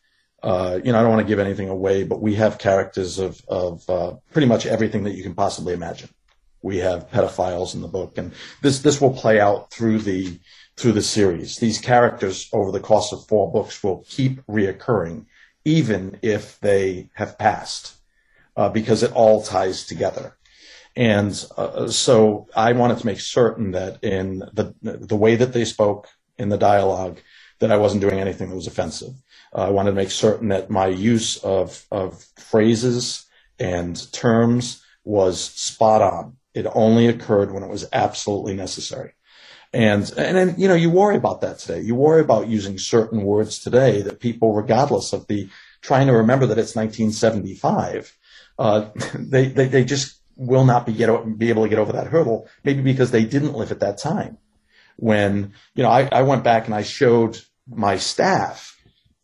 [0.48, 3.42] uh, you know, I don't want to give anything away, but we have characters of,
[3.48, 6.08] of uh, pretty much everything that you can possibly imagine.
[6.62, 8.32] We have pedophiles in the book, and
[8.62, 10.40] this this will play out through the
[10.78, 11.58] through the series.
[11.58, 15.26] These characters over the course of four books will keep reoccurring,
[15.66, 17.98] even if they have passed,
[18.56, 20.38] uh, because it all ties together.
[20.96, 25.66] And uh, so I wanted to make certain that in the the way that they
[25.66, 26.08] spoke
[26.38, 27.20] in the dialogue,
[27.58, 29.12] that I wasn't doing anything that was offensive.
[29.54, 33.26] Uh, I wanted to make certain that my use of of phrases
[33.58, 36.36] and terms was spot on.
[36.54, 39.14] It only occurred when it was absolutely necessary.
[39.72, 41.80] And, and then, you know, you worry about that today.
[41.80, 45.48] You worry about using certain words today that people, regardless of the
[45.82, 48.16] trying to remember that it's 1975,
[48.58, 52.06] uh, they, they, they just will not be, get, be able to get over that
[52.06, 54.38] hurdle, maybe because they didn't live at that time.
[54.96, 58.77] When, you know, I, I went back and I showed my staff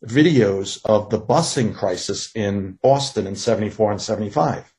[0.07, 4.73] videos of the busing crisis in Boston in 74 and 75.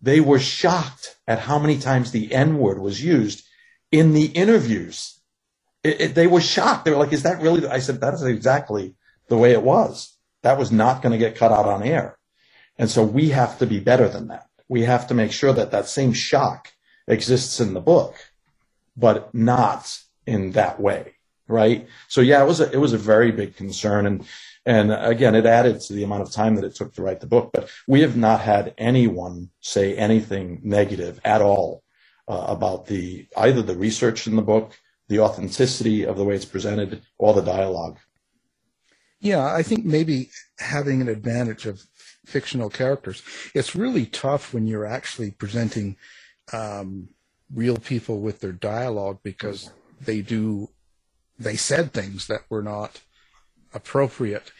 [0.00, 3.44] They were shocked at how many times the N word was used
[3.90, 5.18] in the interviews.
[5.82, 6.84] It, it, they were shocked.
[6.84, 7.66] They were like, is that really?
[7.66, 8.96] I said, that is exactly
[9.28, 10.14] the way it was.
[10.42, 12.18] That was not going to get cut out on air.
[12.76, 14.48] And so we have to be better than that.
[14.68, 16.72] We have to make sure that that same shock
[17.06, 18.14] exists in the book,
[18.96, 21.14] but not in that way.
[21.46, 21.88] Right.
[22.08, 24.06] So yeah, it was a, it was a very big concern.
[24.06, 24.26] And,
[24.66, 27.26] and again, it added to the amount of time that it took to write the
[27.26, 31.82] book, but we have not had anyone say anything negative at all
[32.28, 36.46] uh, about the either the research in the book, the authenticity of the way it's
[36.46, 37.98] presented, or the dialogue.
[39.20, 41.82] Yeah, I think maybe having an advantage of
[42.24, 43.22] fictional characters.
[43.54, 45.96] It's really tough when you're actually presenting
[46.52, 47.08] um,
[47.52, 50.70] real people with their dialogue because they do
[51.38, 53.00] they said things that were not
[53.74, 54.52] appropriate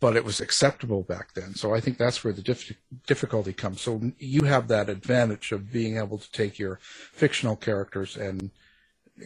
[0.00, 1.54] but it was acceptable back then.
[1.54, 3.80] So I think that's where the dif- difficulty comes.
[3.80, 8.50] So you have that advantage of being able to take your fictional characters and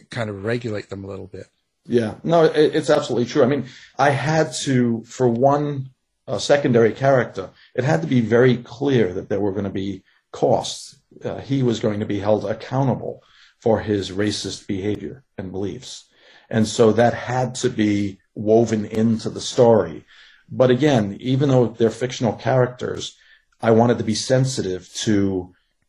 [0.09, 1.47] kind of regulate them a little bit.
[1.85, 3.43] Yeah, no, it, it's absolutely true.
[3.43, 3.65] I mean,
[3.99, 5.89] I had to, for one
[6.27, 10.03] uh, secondary character, it had to be very clear that there were going to be
[10.31, 10.97] costs.
[11.23, 13.21] Uh, he was going to be held accountable
[13.59, 16.05] for his racist behavior and beliefs.
[16.49, 20.05] And so that had to be woven into the story
[20.55, 23.17] but again, even though they're fictional characters,
[23.59, 25.11] I wanted to be sensitive to,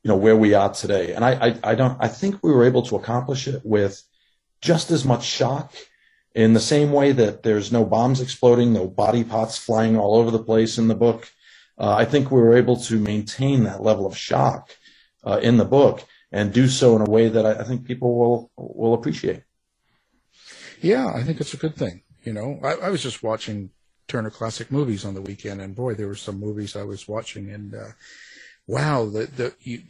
[0.03, 1.13] you know, where we are today.
[1.13, 4.03] And I, I, I don't, I think we were able to accomplish it with
[4.63, 5.75] just as much shock
[6.35, 10.31] in the same way that there's no bombs exploding, no body parts flying all over
[10.31, 11.31] the place in the book.
[11.77, 14.71] Uh, I think we were able to maintain that level of shock
[15.25, 18.17] uh, in the book and do so in a way that I, I, think people
[18.17, 19.43] will will appreciate.
[20.81, 22.03] Yeah, I think it's a good thing.
[22.25, 23.71] You know, I, I was just watching
[24.09, 27.51] Turner Classic Movies on the weekend, and boy, there were some movies I was watching,
[27.51, 27.93] and uh,
[28.67, 29.81] wow, the the you,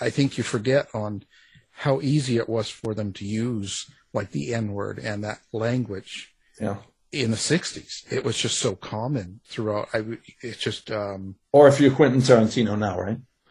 [0.00, 1.24] I think you forget on
[1.70, 6.34] how easy it was for them to use like the N word and that language.
[6.60, 6.78] Yeah.
[7.10, 9.88] In the '60s, it was just so common throughout.
[9.94, 10.04] I,
[10.42, 10.90] it's just.
[10.90, 13.18] Um, or if you're Quentin Tarantino now, right?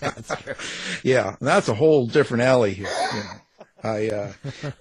[0.00, 0.32] that's
[1.02, 2.86] yeah, that's a whole different alley here.
[2.86, 3.30] You know.
[3.82, 4.32] I, uh,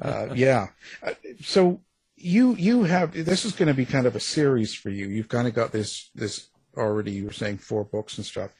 [0.02, 0.68] uh, yeah.
[1.02, 1.82] Uh, so
[2.18, 5.08] you you have this is going to be kind of a series for you.
[5.08, 7.12] You've kind of got this this already.
[7.12, 8.52] You were saying four books and stuff.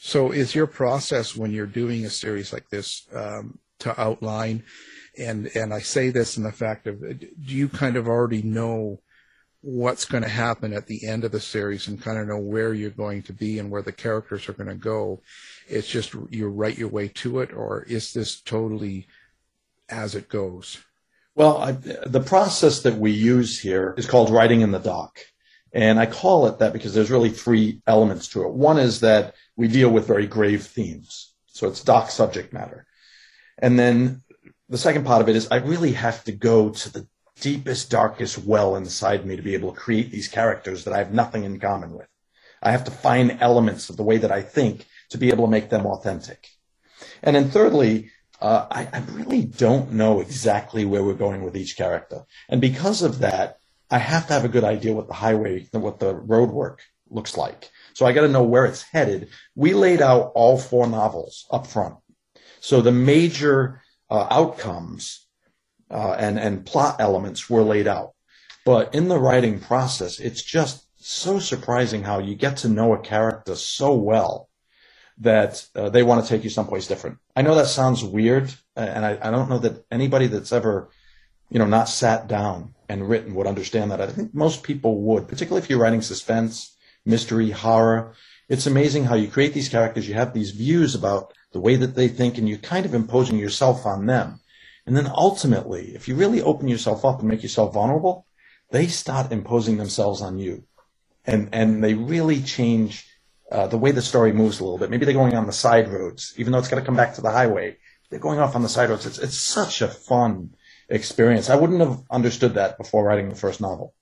[0.00, 4.64] So is your process when you're doing a series like this um, to outline?
[5.18, 9.00] And and I say this in the fact of do you kind of already know
[9.60, 12.74] what's going to happen at the end of the series and kind of know where
[12.74, 15.20] you're going to be and where the characters are going to go?
[15.68, 19.06] It's just you write your way to it, or is this totally
[19.90, 20.78] as it goes?
[21.34, 25.18] Well, I, the process that we use here is called writing in the dock.
[25.72, 28.52] And I call it that because there's really three elements to it.
[28.52, 31.32] One is that we deal with very grave themes.
[31.46, 32.86] So it's dock subject matter.
[33.58, 34.22] And then
[34.68, 37.06] the second part of it is I really have to go to the
[37.40, 41.14] deepest, darkest well inside me to be able to create these characters that I have
[41.14, 42.08] nothing in common with.
[42.62, 45.50] I have to find elements of the way that I think to be able to
[45.50, 46.48] make them authentic.
[47.22, 48.10] And then thirdly,
[48.42, 52.24] uh, I, I really don't know exactly where we're going with each character.
[52.48, 56.00] And because of that, I have to have a good idea what the highway, what
[56.00, 57.70] the road work looks like.
[57.94, 59.28] So I got to know where it's headed.
[59.54, 61.94] We laid out all four novels up front.
[62.58, 65.28] So the major uh, outcomes
[65.88, 68.12] uh, and, and plot elements were laid out.
[68.64, 72.98] But in the writing process, it's just so surprising how you get to know a
[72.98, 74.48] character so well
[75.18, 77.18] that uh, they want to take you someplace different.
[77.36, 80.90] I know that sounds weird, and I, I, don't know that anybody that's ever,
[81.50, 84.00] you know, not sat down and written would understand that.
[84.00, 88.14] I think most people would, particularly if you're writing suspense, mystery, horror.
[88.48, 90.08] It's amazing how you create these characters.
[90.08, 93.38] You have these views about the way that they think, and you're kind of imposing
[93.38, 94.40] yourself on them.
[94.86, 98.26] And then ultimately, if you really open yourself up and make yourself vulnerable,
[98.70, 100.64] they start imposing themselves on you.
[101.24, 103.06] And, and they really change
[103.52, 104.88] uh, the way the story moves a little bit.
[104.88, 107.20] Maybe they're going on the side roads, even though it's got to come back to
[107.20, 107.76] the highway.
[108.08, 109.04] They're going off on the side roads.
[109.04, 110.54] It's, it's such a fun
[110.88, 111.50] experience.
[111.50, 113.94] I wouldn't have understood that before writing the first novel.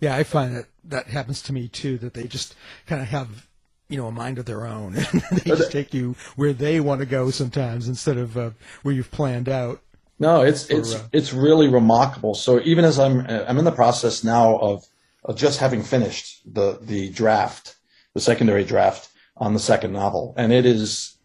[0.00, 1.98] Yeah, I find that that happens to me too.
[1.98, 2.54] That they just
[2.86, 3.46] kind of have
[3.88, 4.92] you know a mind of their own.
[5.32, 8.50] they just take you where they want to go sometimes instead of uh,
[8.82, 9.80] where you've planned out.
[10.18, 12.34] No, it's for, it's uh, it's really remarkable.
[12.34, 14.84] So even as I'm I'm in the process now of,
[15.24, 17.76] of just having finished the the draft,
[18.14, 21.16] the secondary draft on the second novel, and it is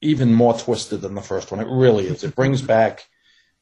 [0.00, 1.60] even more twisted than the first one.
[1.60, 2.24] It really is.
[2.24, 3.06] It brings back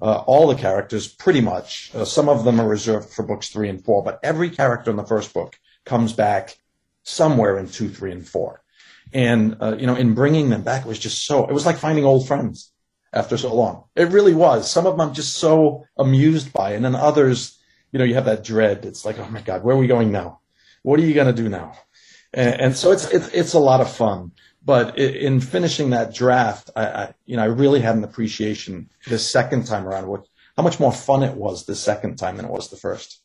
[0.01, 1.91] uh, all the characters pretty much.
[1.95, 4.97] Uh, some of them are reserved for books three and four, but every character in
[4.97, 6.57] the first book comes back
[7.03, 8.63] somewhere in two, three, and four.
[9.13, 11.47] And uh, you know, in bringing them back, it was just so.
[11.47, 12.71] It was like finding old friends
[13.13, 13.85] after so long.
[13.97, 14.71] It really was.
[14.71, 17.59] Some of them I'm just so amused by, and then others,
[17.91, 18.85] you know, you have that dread.
[18.85, 20.41] It's like, oh my god, where are we going now?
[20.83, 21.73] What are you going to do now?
[22.39, 24.31] And, and so it's, it's it's a lot of fun.
[24.65, 29.19] But in finishing that draft, I, I you know I really had an appreciation the
[29.19, 30.07] second time around.
[30.07, 30.27] What
[30.57, 33.21] how much more fun it was the second time than it was the first.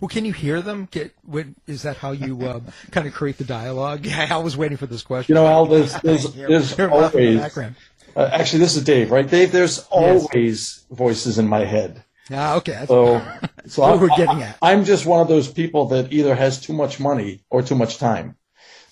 [0.00, 0.88] Well, can you hear them?
[0.90, 2.60] Get when, is that how you uh,
[2.90, 4.06] kind of create the dialogue?
[4.06, 5.34] Yeah, I was waiting for this question.
[5.34, 7.74] You know, Al, there's there's, there's hear 'em laugh in the always
[8.16, 9.28] uh, actually this is Dave, right?
[9.28, 12.04] Dave, there's always voices in my head.
[12.30, 12.86] Ah, okay.
[12.86, 13.26] So,
[13.66, 14.58] so what I'm, we're getting at.
[14.62, 17.98] I'm just one of those people that either has too much money or too much
[17.98, 18.36] time.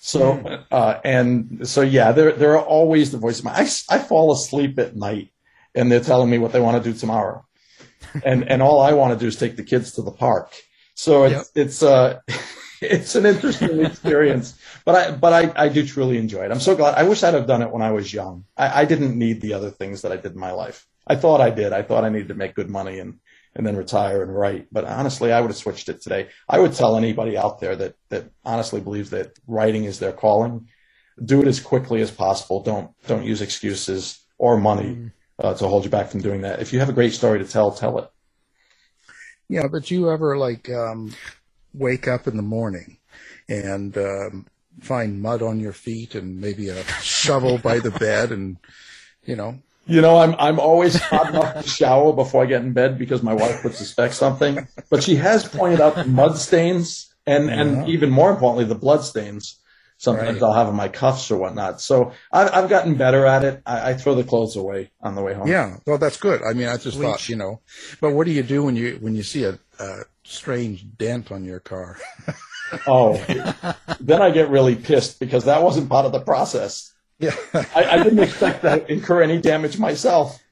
[0.01, 0.55] So, Hmm.
[0.71, 3.39] uh, and so yeah, there there are always the voice.
[3.39, 5.31] Of my, I, I fall asleep at night,
[5.75, 7.45] and they're telling me what they want to do tomorrow,
[8.23, 10.53] and and all I want to do is take the kids to the park.
[10.95, 12.19] So it's it's uh
[12.81, 14.55] it's an interesting experience,
[14.85, 16.51] but I but I I do truly enjoy it.
[16.51, 16.95] I'm so glad.
[16.95, 18.45] I wish I'd have done it when I was young.
[18.57, 20.87] I, I didn't need the other things that I did in my life.
[21.05, 21.73] I thought I did.
[21.73, 23.19] I thought I needed to make good money and
[23.55, 24.67] and then retire and write.
[24.71, 26.29] But honestly, I would have switched it today.
[26.49, 30.67] I would tell anybody out there that that honestly believes that writing is their calling,
[31.23, 32.63] do it as quickly as possible.
[32.63, 36.61] Don't don't use excuses or money uh, to hold you back from doing that.
[36.61, 38.09] If you have a great story to tell, tell it.
[39.49, 41.13] Yeah, but you ever like um,
[41.73, 42.97] wake up in the morning
[43.47, 44.47] and um,
[44.81, 48.57] find mud on your feet and maybe a shovel by the bed and
[49.25, 52.73] you know You know, I'm I'm always hot enough to shower before I get in
[52.73, 54.67] bed because my wife would suspect something.
[54.89, 59.03] But she has pointed out the mud stains and and even more importantly the blood
[59.03, 59.59] stains.
[59.97, 60.43] Sometimes Right.
[60.43, 61.81] I'll have in my cuffs or whatnot.
[61.81, 63.61] So I've I've gotten better at it.
[63.65, 65.47] I, I throw the clothes away on the way home.
[65.47, 67.09] yeah well that's good i mean i just Bleach.
[67.09, 67.61] thought you know
[68.01, 71.43] but what do you do when you when you see a, a strange dent on
[71.45, 71.97] your car
[72.87, 73.15] Oh,
[73.99, 76.92] then I get really pissed because that wasn't part of the process.
[77.23, 77.35] Yeah,
[77.75, 80.43] I, I didn't expect to incur any damage myself.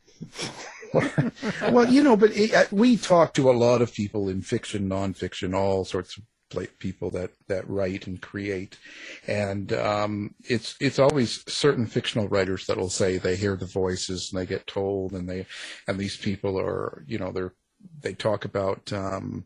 [1.71, 4.89] well you know but it, uh, we talk to a lot of people in fiction
[4.89, 6.23] nonfiction all sorts of
[6.79, 8.77] people that that write and create
[9.27, 14.31] and um it's it's always certain fictional writers that will say they hear the voices
[14.31, 15.45] and they get told and they
[15.87, 17.53] and these people are you know they're
[18.01, 19.45] they talk about um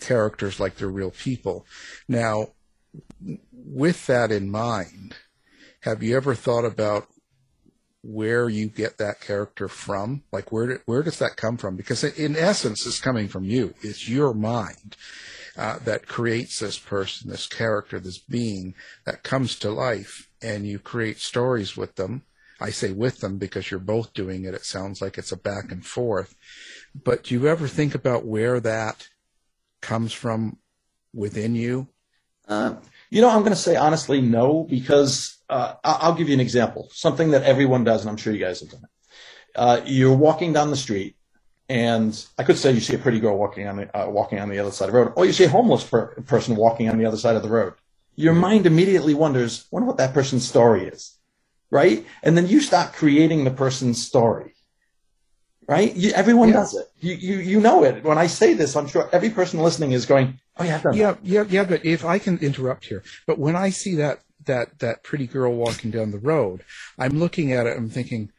[0.00, 1.64] characters like they're real people
[2.08, 2.48] now
[3.52, 5.14] with that in mind
[5.82, 7.08] have you ever thought about
[8.02, 10.22] where you get that character from?
[10.32, 11.76] Like where where does that come from?
[11.76, 13.74] Because in essence it's coming from you.
[13.82, 14.96] It's your mind
[15.56, 18.74] uh, that creates this person this character this being
[19.06, 22.22] that comes to life and you create stories with them.
[22.60, 24.54] I say with them because you're both doing it.
[24.54, 26.36] It sounds like it's a back and forth.
[26.94, 29.08] But do you ever think about where that
[29.80, 30.58] comes from
[31.12, 31.88] within you?
[32.46, 32.74] Uh,
[33.10, 36.88] you know, I'm going to say honestly no, because uh, I'll give you an example.
[36.92, 38.90] Something that everyone does, and I'm sure you guys have done it.
[39.54, 41.16] Uh, you're walking down the street,
[41.68, 44.48] and I could say you see a pretty girl walking on the uh, walking on
[44.48, 46.98] the other side of the road, or you see a homeless per- person walking on
[46.98, 47.74] the other side of the road.
[48.16, 51.18] Your mind immediately wonders, wonder what that person's story is,
[51.70, 52.06] right?
[52.22, 54.54] And then you start creating the person's story,
[55.68, 55.94] right?
[55.94, 56.54] You, everyone Yeah.
[56.54, 56.86] does it.
[57.00, 58.04] You, you you know it.
[58.04, 60.96] When I say this, I'm sure every person listening is going, "Oh yeah, I've done
[60.96, 64.20] that." yeah yeah yeah but if i can interrupt here but when i see that
[64.46, 66.64] that that pretty girl walking down the road
[66.98, 68.30] i'm looking at it i'm thinking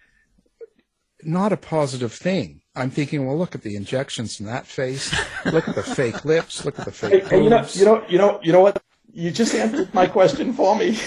[1.23, 5.13] not a positive thing i'm thinking well look at the injections in that face
[5.45, 8.17] look at the fake lips look at the fake hey, you know, you know, you
[8.17, 8.81] know, you know what?
[9.11, 10.97] You just answered my question for me.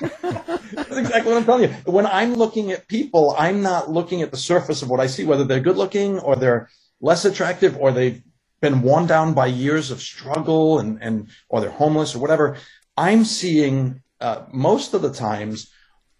[0.00, 1.76] That's exactly what I'm telling you.
[1.84, 5.24] When I'm looking at people, I'm not looking at the surface of what I see,
[5.24, 6.70] whether they're good looking or they're
[7.00, 8.22] less attractive or they've
[8.60, 12.56] been worn down by years of struggle and, and or they're homeless or whatever.
[12.96, 15.70] I'm seeing uh, most of the times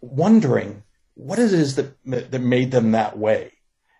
[0.01, 0.83] wondering
[1.15, 3.53] what it is that that made them that way.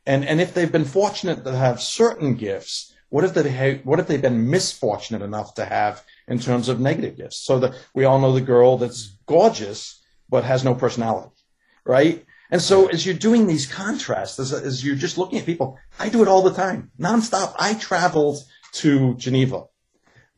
[0.05, 3.99] And, and if they've been fortunate to have certain gifts, what if they ha- what
[3.99, 7.39] if they've been misfortunate enough to have in terms of negative gifts?
[7.39, 11.31] So that we all know the girl that's gorgeous but has no personality,
[11.85, 12.25] right?
[12.51, 16.09] And so as you're doing these contrasts, as, as you're just looking at people, I
[16.09, 17.55] do it all the time, nonstop.
[17.59, 18.39] I traveled
[18.75, 19.65] to Geneva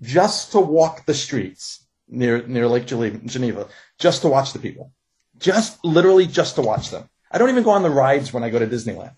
[0.01, 4.93] just to walk the streets near near Lake Geneva, just to watch the people,
[5.39, 7.09] just literally just to watch them.
[7.31, 9.17] I don't even go on the rides when I go to Disneyland.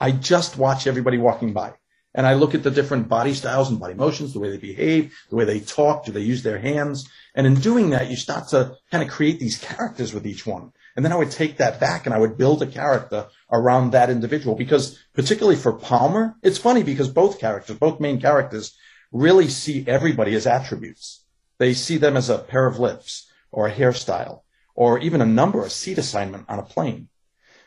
[0.00, 1.74] I just watch everybody walking by.
[2.14, 5.14] And I look at the different body styles and body motions, the way they behave,
[5.28, 7.08] the way they talk, do they use their hands?
[7.36, 10.72] And in doing that, you start to kind of create these characters with each one.
[10.96, 14.10] And then I would take that back and I would build a character around that
[14.10, 18.76] individual because particularly for Palmer, it's funny because both characters, both main characters
[19.12, 21.19] really see everybody as attributes.
[21.60, 24.40] They see them as a pair of lips or a hairstyle
[24.74, 27.10] or even a number, a seat assignment on a plane.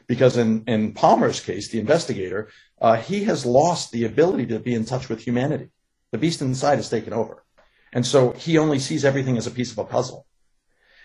[0.07, 2.49] Because in, in Palmer's case, the investigator,
[2.81, 5.69] uh, he has lost the ability to be in touch with humanity.
[6.11, 7.45] The beast inside has taken over.
[7.93, 10.25] And so he only sees everything as a piece of a puzzle.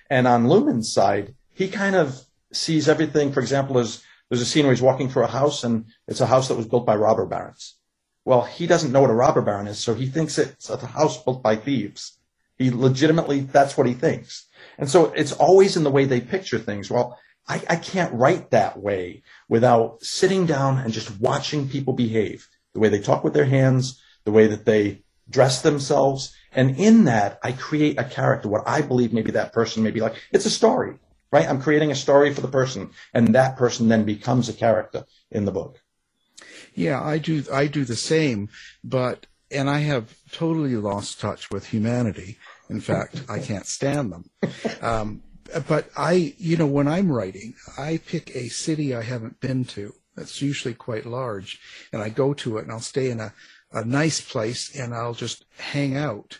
[0.09, 2.19] And on Lumen's side, he kind of
[2.55, 5.85] sees everything, for example, as there's a scene where he's walking through a house and
[6.07, 7.77] it's a house that was built by robber barons.
[8.25, 11.23] Well, he doesn't know what a robber baron is, so he thinks it's a house
[11.23, 12.18] built by thieves.
[12.59, 14.47] He legitimately, that's what he thinks.
[14.79, 16.91] And so it's always in the way they picture things.
[16.91, 22.49] Well, I, I can't write that way without sitting down and just watching people behave,
[22.75, 26.35] the way they talk with their hands, the way that they dress themselves.
[26.53, 30.01] And in that, I create a character, what I believe maybe that person may be
[30.01, 30.17] like.
[30.33, 30.99] It's a story,
[31.33, 31.49] right?
[31.49, 35.45] I'm creating a story for the person, and that person then becomes a character in
[35.45, 35.81] the book.
[36.75, 37.45] Yeah, I do.
[37.53, 38.49] I do the same,
[38.85, 42.39] but and I have totally lost touch with humanity.
[42.69, 44.31] In fact, I can't stand them.
[44.83, 45.23] Um,
[45.67, 49.95] but I, you know, when I'm writing, I pick a city I haven't been to.
[50.15, 51.61] That's usually quite large,
[51.93, 53.33] and I go to it and I'll stay in a,
[53.73, 56.39] a nice place and I'll just hang out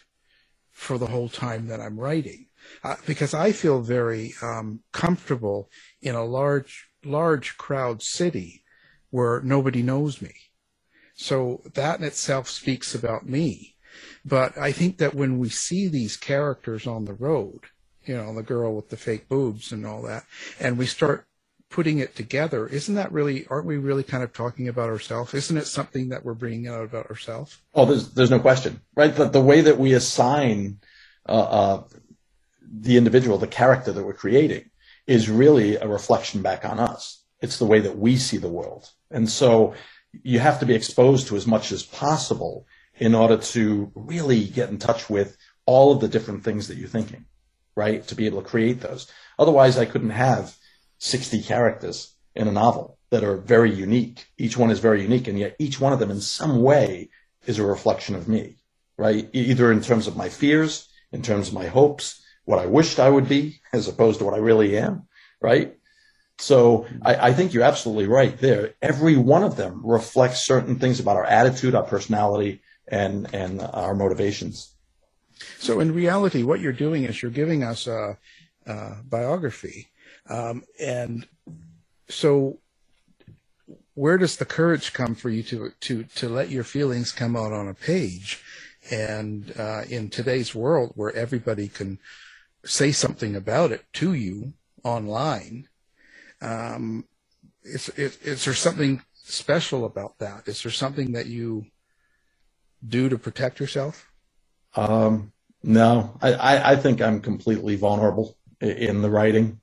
[0.73, 2.47] for the whole time that I'm writing,
[2.85, 5.71] uh, because I feel very um, comfortable
[6.03, 8.65] in a large, large crowd city
[9.11, 10.35] where nobody knows me.
[11.21, 13.75] So that in itself speaks about me.
[14.25, 17.63] But I think that when we see these characters on the road,
[18.05, 20.25] you know, the girl with the fake boobs and all that.
[20.61, 21.27] And we start
[21.71, 22.69] putting it together.
[22.69, 25.35] Isn't that really, aren't we really kind of talking about ourselves?
[25.35, 27.59] Isn't it something that we're bringing out about ourselves?
[27.75, 29.15] Oh, there's, there's no question, right?
[29.15, 30.79] The, the way that we assign,
[31.29, 31.85] uh, uh,
[32.63, 34.71] the individual, the character that we're creating
[35.09, 37.25] is really a reflection back on us.
[37.41, 38.89] It's the way that we see the world.
[39.11, 39.75] And so
[40.23, 42.67] you have to be exposed to as much as possible
[42.99, 45.37] in order to really get in touch with
[45.67, 47.25] all of the different things that you're thinking
[47.79, 48.05] right?
[48.09, 49.07] To be able to create those.
[49.39, 50.57] Otherwise, I couldn't have
[50.99, 54.27] 60 characters in a novel that are very unique.
[54.37, 57.11] Each one is very unique, and yet each one of them in some way
[57.47, 58.57] is a reflection of me,
[58.97, 59.31] right?
[59.33, 63.11] Either in terms of my fears, in terms of my hopes, what I wished I
[63.11, 65.07] would be, as opposed to what I really am,
[65.41, 65.78] right?
[66.39, 68.75] So I, I, think you're absolutely right there.
[68.81, 73.95] Every one of them reflects certain things about our attitude, our personality, and and our
[73.95, 74.75] motivations.
[75.59, 78.17] So in reality, what you're doing is you're giving us a,
[78.67, 79.89] a biography,
[80.29, 81.27] um, and
[82.09, 82.61] so
[83.95, 87.53] where does the courage come for you to to to let your feelings come out
[87.53, 88.41] on a page?
[88.91, 91.99] And uh, in today's world, where everybody can
[92.65, 95.69] say something about it to you online,
[96.41, 97.05] um,
[97.63, 100.49] is, is, is there something special about that?
[100.49, 101.67] Is there something that you
[102.87, 104.11] do to protect yourself?
[104.75, 105.33] Um,
[105.63, 109.61] no, I, I think I'm completely vulnerable in the writing.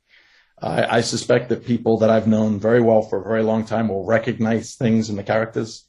[0.62, 3.90] I, I, suspect that people that I've known very well for a very long time
[3.90, 5.86] will recognize things in the characters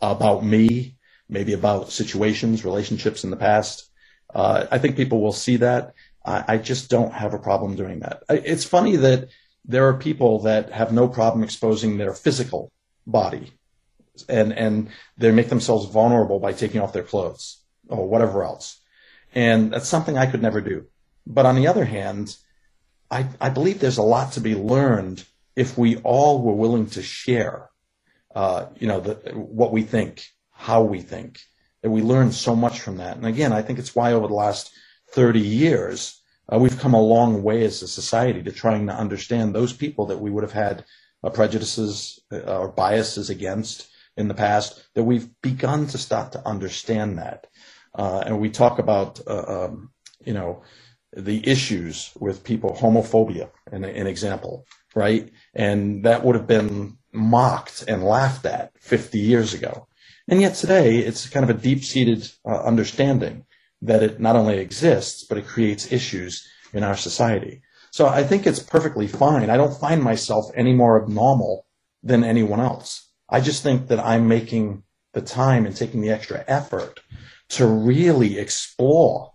[0.00, 0.96] about me,
[1.28, 3.90] maybe about situations, relationships in the past.
[4.34, 5.94] Uh, I think people will see that.
[6.24, 8.22] I, I, just don't have a problem doing that.
[8.28, 9.28] It's funny that
[9.64, 12.72] there are people that have no problem exposing their physical
[13.06, 13.52] body
[14.28, 18.80] and, and they make themselves vulnerable by taking off their clothes or whatever else.
[19.34, 20.86] And that's something I could never do.
[21.26, 22.36] But on the other hand,
[23.10, 25.24] I, I believe there's a lot to be learned
[25.56, 27.70] if we all were willing to share,
[28.34, 31.40] uh, you know, the, what we think, how we think,
[31.82, 33.16] that we learn so much from that.
[33.16, 34.72] And again, I think it's why over the last
[35.12, 36.19] 30 years,
[36.52, 40.06] uh, we've come a long way as a society to trying to understand those people
[40.06, 40.84] that we would have had
[41.22, 46.46] uh, prejudices uh, or biases against in the past, that we've begun to start to
[46.46, 47.46] understand that.
[47.94, 49.90] Uh, and we talk about, uh, um,
[50.24, 50.62] you know,
[51.16, 55.32] the issues with people, homophobia, an, an example, right?
[55.54, 59.86] And that would have been mocked and laughed at 50 years ago.
[60.28, 63.44] And yet today, it's kind of a deep-seated uh, understanding
[63.82, 67.62] that it not only exists, but it creates issues in our society.
[67.90, 69.50] So I think it's perfectly fine.
[69.50, 71.66] I don't find myself any more abnormal
[72.02, 73.10] than anyone else.
[73.28, 77.00] I just think that I'm making the time and taking the extra effort
[77.50, 79.32] to really explore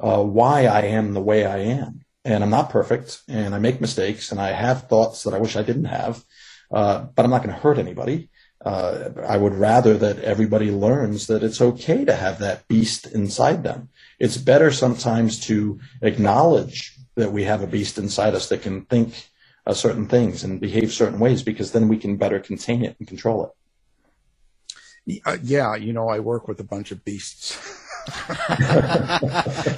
[0.00, 2.04] uh, why I am the way I am.
[2.24, 5.56] And I'm not perfect, and I make mistakes, and I have thoughts that I wish
[5.56, 6.24] I didn't have,
[6.72, 8.30] uh, but I'm not going to hurt anybody.
[8.64, 13.64] Uh, I would rather that everybody learns that it's okay to have that beast inside
[13.64, 13.88] them.
[14.20, 19.30] It's better sometimes to acknowledge that we have a beast inside us that can think
[19.66, 23.08] uh, certain things and behave certain ways because then we can better contain it and
[23.08, 25.22] control it.
[25.26, 27.58] Uh, yeah, you know, I work with a bunch of beasts.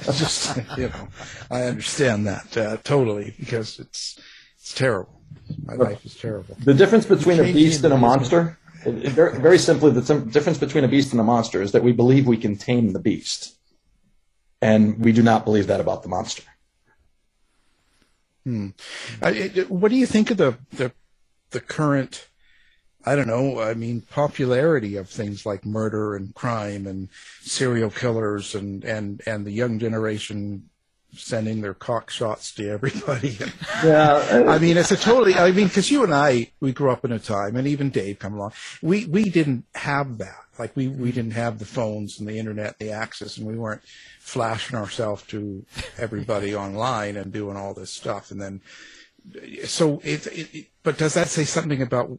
[0.05, 1.07] Just you know,
[1.51, 4.19] I understand that uh, totally because it's
[4.57, 5.21] it's terrible.
[5.63, 6.57] My life is terrible.
[6.63, 10.57] The difference between a beast and a monster, it, it, very, very simply, the difference
[10.57, 13.55] between a beast and a monster is that we believe we can tame the beast,
[14.61, 16.43] and we do not believe that about the monster.
[18.43, 18.69] Hmm.
[19.69, 20.91] what do you think of the the
[21.49, 22.27] the current?
[23.03, 23.59] I don't know.
[23.59, 27.09] I mean, popularity of things like murder and crime and
[27.41, 30.69] serial killers and and and the young generation
[31.17, 33.37] sending their cock shots to everybody.
[33.83, 35.35] yeah, I mean, it's a totally.
[35.35, 38.19] I mean, because you and I, we grew up in a time, and even Dave
[38.19, 38.53] come along.
[38.81, 40.37] We we didn't have that.
[40.57, 43.81] Like we we didn't have the phones and the internet, the access, and we weren't
[44.19, 45.65] flashing ourselves to
[45.97, 48.31] everybody online and doing all this stuff.
[48.31, 48.61] And then,
[49.65, 52.17] so it, it, it but does that say something about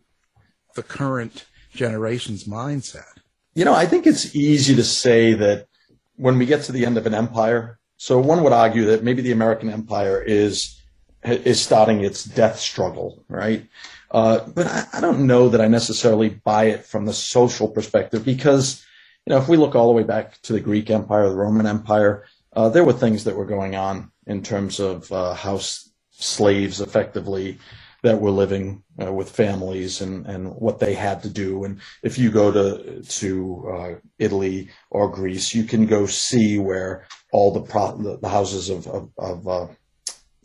[0.75, 3.21] the current generation's mindset?
[3.55, 5.69] You know, I think it's easy to say that
[6.17, 7.79] when we get to the end of an empire.
[7.97, 10.81] So one would argue that maybe the American empire is
[11.25, 13.67] is starting its death struggle, right?
[14.11, 18.25] Uh, but I, I, don't know that I necessarily buy it from the social perspective
[18.25, 18.85] because,
[19.25, 21.67] you know, if we look all the way back to the Greek Empire, the Roman
[21.67, 26.81] Empire, uh, there were things that were going on in terms of uh, house slaves
[26.81, 27.59] effectively
[28.07, 31.65] that were living uh, with families and, and what they had to do.
[31.65, 33.31] And if you go to to
[33.75, 38.87] uh, Italy or Greece, you can go see where all the pro- the, houses of
[38.87, 39.67] of, of uh,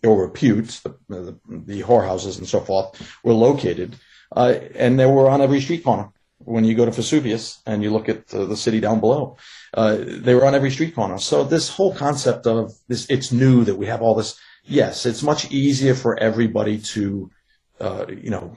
[0.02, 2.88] ill repute, the, the, the whorehouses and so forth,
[3.24, 3.96] were located,
[4.36, 6.10] uh, and they were on every street corner.
[6.40, 9.38] When you go to Vesuvius and you look at the, the city down below,
[9.76, 11.20] uh, they were on every street corner.
[11.20, 14.40] So this whole concept of this, it's new that we have all this.
[14.64, 17.30] Yes, it's much easier for everybody to
[17.82, 18.56] uh, you know,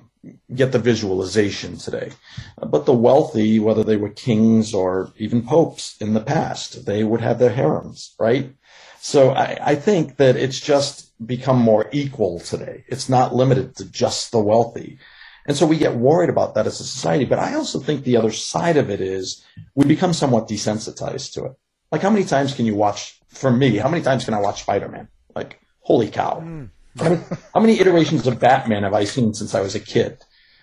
[0.55, 2.12] get the visualization today.
[2.59, 7.20] But the wealthy, whether they were kings or even popes in the past, they would
[7.20, 8.55] have their harems, right?
[9.01, 12.85] So I, I think that it's just become more equal today.
[12.89, 14.99] It's not limited to just the wealthy.
[15.47, 17.27] And so we get worried about that as a society.
[17.27, 19.45] But I also think the other side of it is
[19.75, 21.53] we become somewhat desensitized to it.
[21.93, 24.62] Like how many times can you watch, for me, how many times can I watch
[24.62, 25.09] Spider-Man?
[25.37, 26.41] Like, holy cow.
[26.43, 26.70] Mm.
[26.99, 27.22] How many,
[27.53, 30.18] how many iterations of Batman have I seen since I was a kid?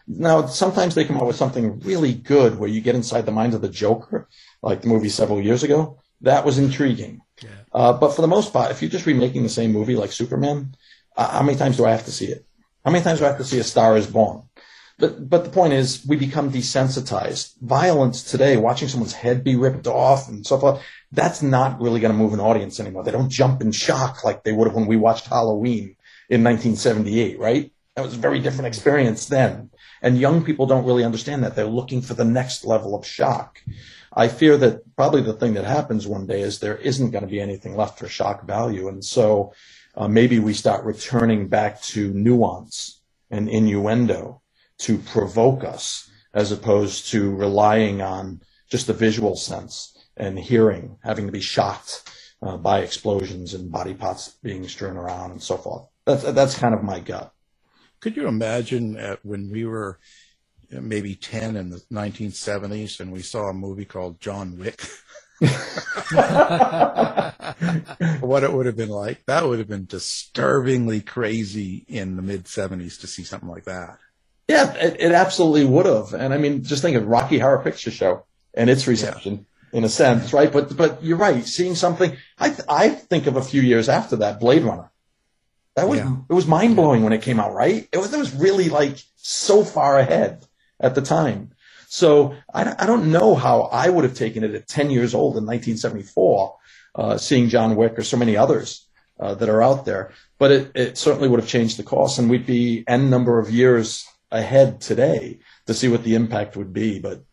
[0.08, 3.54] Now, sometimes they come out with something really good where you get inside the mind
[3.54, 4.28] of the Joker,
[4.62, 6.00] like the movie several years ago.
[6.22, 7.22] That was intriguing.
[7.42, 7.50] Yeah.
[7.74, 10.76] Uh, but for the most part, if you're just remaking the same movie like Superman,
[11.18, 12.46] uh, how many times do I have to see it?
[12.86, 14.44] How many times do I have to see A Star is Born?
[14.98, 17.60] But, but the point is, we become desensitized.
[17.60, 22.14] Violence today, watching someone's head be ripped off and so forth, that's not really going
[22.14, 23.04] to move an audience anymore.
[23.04, 25.96] They don't jump in shock like they would have when we watched Halloween
[26.32, 27.74] in 1978, right?
[27.98, 29.70] That was a very different experience then.
[30.02, 31.58] And young people don't really understand that.
[31.58, 33.62] They're looking for the next level of shock.
[34.14, 37.30] I fear that probably the thing that happens one day is there isn't going to
[37.30, 38.88] be anything left for shock value.
[38.88, 39.54] And so
[39.94, 44.42] uh, maybe we start returning back to nuance and innuendo
[44.80, 51.26] to provoke us as opposed to relying on just the visual sense and hearing, having
[51.26, 52.10] to be shocked
[52.42, 55.91] uh, by explosions and body parts being strewn around and so forth.
[56.16, 57.34] That's that's kind of my gut.
[58.00, 60.00] Could you imagine at, when we were
[60.70, 64.82] maybe ten in the 1970s and we saw a movie called John Wick?
[68.20, 69.26] what it would have been like?
[69.26, 73.98] That would have been disturbingly crazy in the mid 70s to see something like that.
[74.48, 76.14] Yeah, it, it, absolutely would have.
[76.14, 79.78] And I mean, just think of Rocky Horror Picture Show and its reception yeah.
[79.80, 80.52] in a sense, right?
[80.52, 81.44] But but you're right.
[81.46, 84.91] Seeing something, I I think of a few years after that, Blade Runner.
[85.76, 86.16] That was yeah.
[86.30, 87.88] it was mind blowing when it came out, right?
[87.92, 90.46] It was it was really like so far ahead
[90.80, 91.52] at the time.
[91.88, 95.36] So I, I don't know how I would have taken it at 10 years old
[95.36, 96.56] in 1974,
[96.96, 98.88] uh, seeing John Wick or so many others
[99.20, 100.14] uh, that are out there.
[100.40, 103.52] But it, it certainly would have changed the course, and we'd be n number of
[103.52, 107.00] years ahead today to see what the impact would be.
[107.00, 107.24] But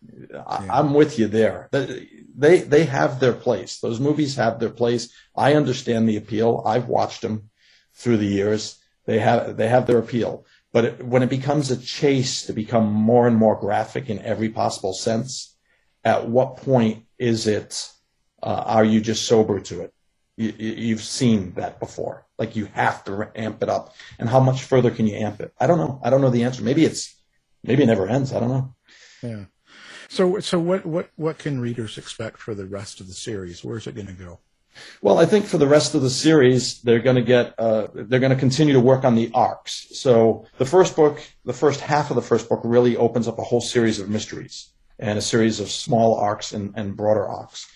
[0.46, 1.68] I, am with you there.
[1.70, 3.78] They they have their place.
[3.78, 5.12] Those movies have their place.
[5.36, 6.62] I understand the appeal.
[6.66, 7.50] I've watched them
[7.98, 8.78] through the years.
[9.04, 10.46] They have they have their appeal.
[10.72, 14.48] But it, when it becomes a chase to become more and more graphic in every
[14.50, 15.56] possible sense,
[16.04, 17.90] at what point is it?
[18.42, 19.92] Uh, are you just sober to it?
[20.36, 22.24] You, have seen that before.
[22.38, 23.96] Like you have to amp it up.
[24.20, 25.52] And how much further can you amp it?
[25.58, 26.00] I don't know.
[26.04, 26.62] I don't know the answer.
[26.62, 27.16] Maybe it's
[27.64, 28.32] maybe it never ends.
[28.32, 28.74] I don't know.
[29.22, 29.44] Yeah.
[30.08, 33.64] So so what what what can readers expect for the rest of the series?
[33.64, 34.38] Where's it going to go?
[35.00, 38.20] Well, I think for the rest of the series, they're going to get uh, they're
[38.20, 39.88] going to continue to work on the arcs.
[39.92, 43.44] So the first book, the first half of the first book, really opens up a
[43.44, 47.66] whole series of mysteries and a series of small arcs and, and broader arcs.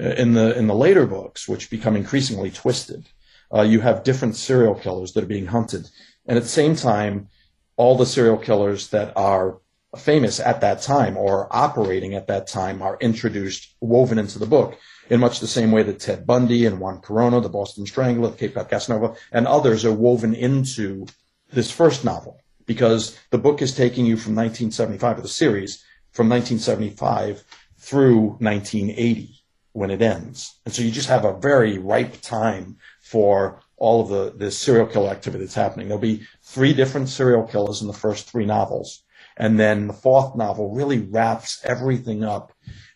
[0.00, 3.08] Uh, in the in the later books, which become increasingly twisted,
[3.52, 5.88] uh, you have different serial killers that are being hunted,
[6.26, 7.28] and at the same time,
[7.76, 9.58] all the serial killers that are
[9.96, 14.78] famous at that time or operating at that time are introduced, woven into the book
[15.10, 18.36] in much the same way that Ted Bundy and Juan Corona, the Boston Strangler, the
[18.36, 21.06] Cape Cod Casanova, and others are woven into
[21.52, 25.82] this first novel because the book is taking you from 1975 of the series
[26.12, 27.44] from 1975
[27.78, 29.34] through 1980
[29.72, 30.58] when it ends.
[30.64, 34.86] And so you just have a very ripe time for all of the, the serial
[34.86, 35.88] killer activity that's happening.
[35.88, 39.04] There'll be three different serial killers in the first three novels.
[39.36, 42.52] And then the fourth novel really wraps everything up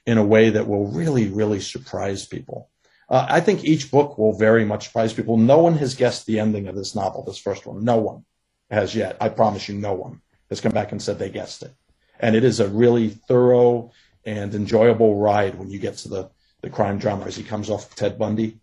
[0.06, 2.68] in a way that will really, really surprise people.
[3.08, 5.36] Uh, I think each book will very much surprise people.
[5.36, 7.84] No one has guessed the ending of this novel, this first one.
[7.84, 8.24] No one
[8.70, 9.16] has yet.
[9.20, 11.72] I promise you, no one has come back and said they guessed it.
[12.18, 13.92] And it is a really thorough
[14.24, 16.30] and enjoyable ride when you get to the,
[16.62, 18.60] the crime drama as he comes off Ted Bundy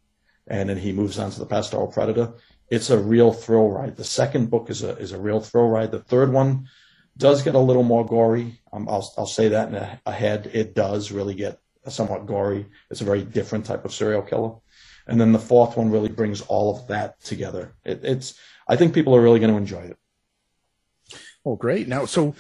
[0.50, 2.34] and then he moves on to the pastoral predator.
[2.70, 3.98] It's a real thrill ride.
[3.98, 5.92] The second book is a is a real thrill ride.
[5.92, 6.68] The third one
[7.20, 8.60] does get a little more gory.
[8.74, 10.50] Um, I'll I'll say that in a, ahead.
[10.54, 12.66] It does really get somewhat gory.
[12.90, 14.56] It's a very different type of serial killer.
[15.06, 17.74] And then the fourth one really brings all of that together.
[17.84, 19.98] It, it's I think people are really going to enjoy it.
[21.46, 21.88] Oh, great!
[21.88, 22.36] Now, so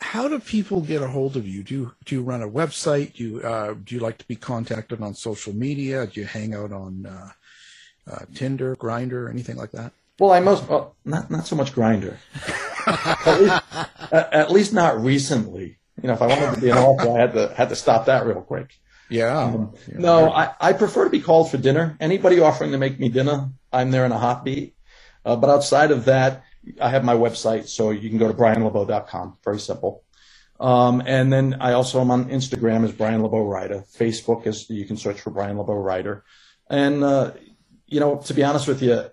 [0.00, 1.62] how do people get a hold of you?
[1.62, 3.14] Do you, do you run a website?
[3.14, 6.06] Do you uh, do you like to be contacted on social media?
[6.06, 7.30] Do you hang out on uh,
[8.10, 9.92] uh, Tinder, Grindr, anything like that?
[10.18, 12.16] Well, I most well, not not so much Grindr.
[12.86, 13.62] at, least,
[14.12, 15.78] at, least, not recently.
[16.02, 18.06] You know, if I wanted to be an author, I had to had to stop
[18.06, 18.74] that real quick.
[19.08, 19.38] Yeah.
[19.38, 19.98] Um, yeah.
[19.98, 21.96] No, I, I prefer to be called for dinner.
[22.00, 24.74] Anybody offering to make me dinner, I'm there in a hot beat.
[25.24, 26.44] Uh, but outside of that,
[26.80, 29.38] I have my website, so you can go to brianlebeau.com.
[29.44, 30.04] Very simple.
[30.58, 33.84] Um, and then I also am on Instagram as Brian LeBeau Writer.
[33.94, 36.24] Facebook is you can search for Brian LeBeau Writer.
[36.68, 37.32] And uh,
[37.86, 39.04] you know, to be honest with you,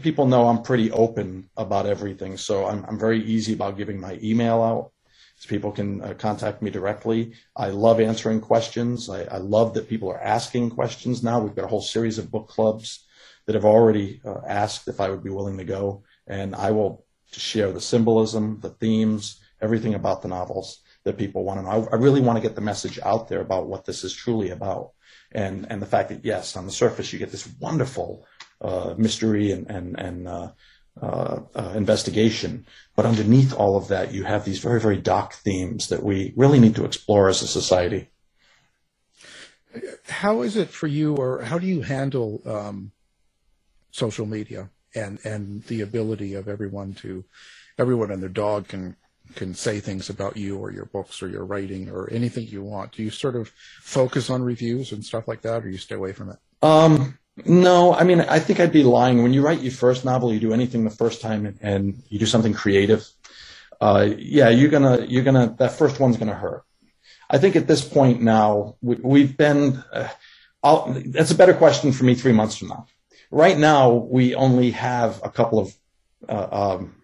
[0.00, 4.18] people know I'm pretty open about everything, so I'm, I'm very easy about giving my
[4.22, 4.92] email out.
[5.36, 7.34] So people can uh, contact me directly.
[7.54, 9.08] I love answering questions.
[9.08, 11.38] I, I, love that people are asking questions now.
[11.38, 13.06] We've got a whole series of book clubs
[13.46, 17.06] that have already uh, asked if I would be willing to go and I will
[17.30, 21.88] share the symbolism, the themes, everything about the novels that people want to know.
[21.90, 24.50] I, I really want to get the message out there about what this is truly
[24.50, 24.90] about,
[25.32, 28.26] and and the fact that yes, on the surface you get this wonderful
[28.60, 30.50] uh, mystery and and and uh,
[31.00, 35.88] uh, uh investigation, but underneath all of that you have these very very dark themes
[35.88, 38.10] that we really need to explore as a society.
[40.08, 42.92] How is it for you, or how do you handle um,
[43.90, 44.70] social media?
[44.94, 47.24] and and the ability of everyone to
[47.78, 48.96] everyone and their dog can
[49.34, 52.92] can say things about you or your books or your writing or anything you want.
[52.92, 53.52] Do you sort of
[53.82, 56.38] focus on reviews and stuff like that, or you stay away from it?
[56.62, 59.22] Um, no, I mean, I think I'd be lying.
[59.22, 62.26] When you write your first novel, you do anything the first time, and, you do
[62.26, 63.06] something creative.
[63.80, 66.64] Uh, yeah, you're gonna, you're gonna, that first one's gonna hurt.
[67.30, 69.82] I think at this point now, we, have been.
[69.92, 70.08] Uh,
[71.06, 72.86] that's a better question for me three months from now.
[73.30, 75.74] Right now, we only have a couple of
[76.28, 76.94] uh, um,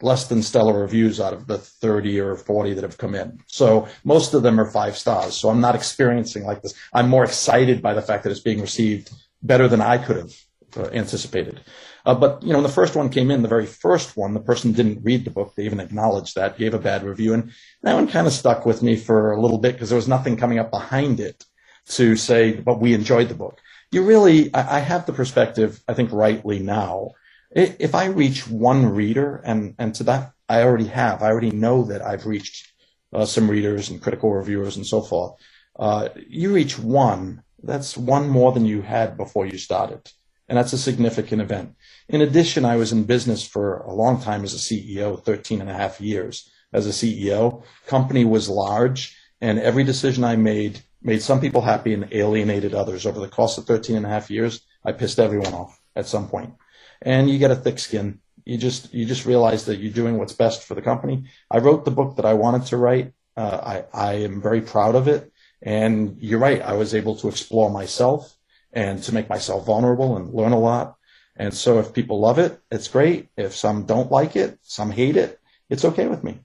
[0.00, 3.40] less than stellar reviews out of the 30 or 40 that have come in.
[3.46, 5.36] So most of them are five stars.
[5.36, 6.74] So I'm not experiencing like this.
[6.92, 9.10] I'm more excited by the fact that it's being received
[9.42, 10.32] better than I could have
[10.76, 11.60] uh, anticipated.
[12.04, 14.72] Uh, but you know, the first one came in, the very first one, the person
[14.72, 15.54] didn't read the book.
[15.54, 18.82] They even acknowledged that, gave a bad review, and that one kind of stuck with
[18.82, 21.44] me for a little bit because there was nothing coming up behind it
[21.88, 23.58] to say, but we enjoyed the book
[23.92, 27.10] you really, I, I have the perspective, I think rightly now.
[27.54, 31.84] If I reach one reader, and, and to that I already have, I already know
[31.84, 32.72] that I've reached
[33.12, 35.34] uh, some readers and critical reviewers and so forth.
[35.78, 40.10] Uh, you reach one, that's one more than you had before you started.
[40.48, 41.76] And that's a significant event.
[42.08, 45.70] In addition, I was in business for a long time as a CEO, 13 and
[45.70, 46.50] a half years.
[46.74, 47.64] as a CEO.
[47.88, 53.06] Company was large, and every decision I made made some people happy and alienated others.
[53.06, 56.28] Over the course of 13 and a half years, I pissed everyone off at some
[56.28, 56.54] point.
[57.02, 58.20] And you get a thick skin.
[58.46, 61.24] You just you just realize that you're doing what's best for the company.
[61.50, 63.14] I wrote the book that I wanted to write.
[63.36, 65.31] Uh, I I am very proud of it.
[65.62, 66.60] And you're right.
[66.60, 68.36] I was able to explore myself
[68.72, 70.96] and to make myself vulnerable and learn a lot.
[71.36, 73.28] And so if people love it, it's great.
[73.36, 75.40] If some don't like it, some hate it,
[75.70, 76.40] it's okay with me.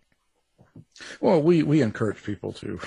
[1.19, 2.79] Well, we, we encourage people to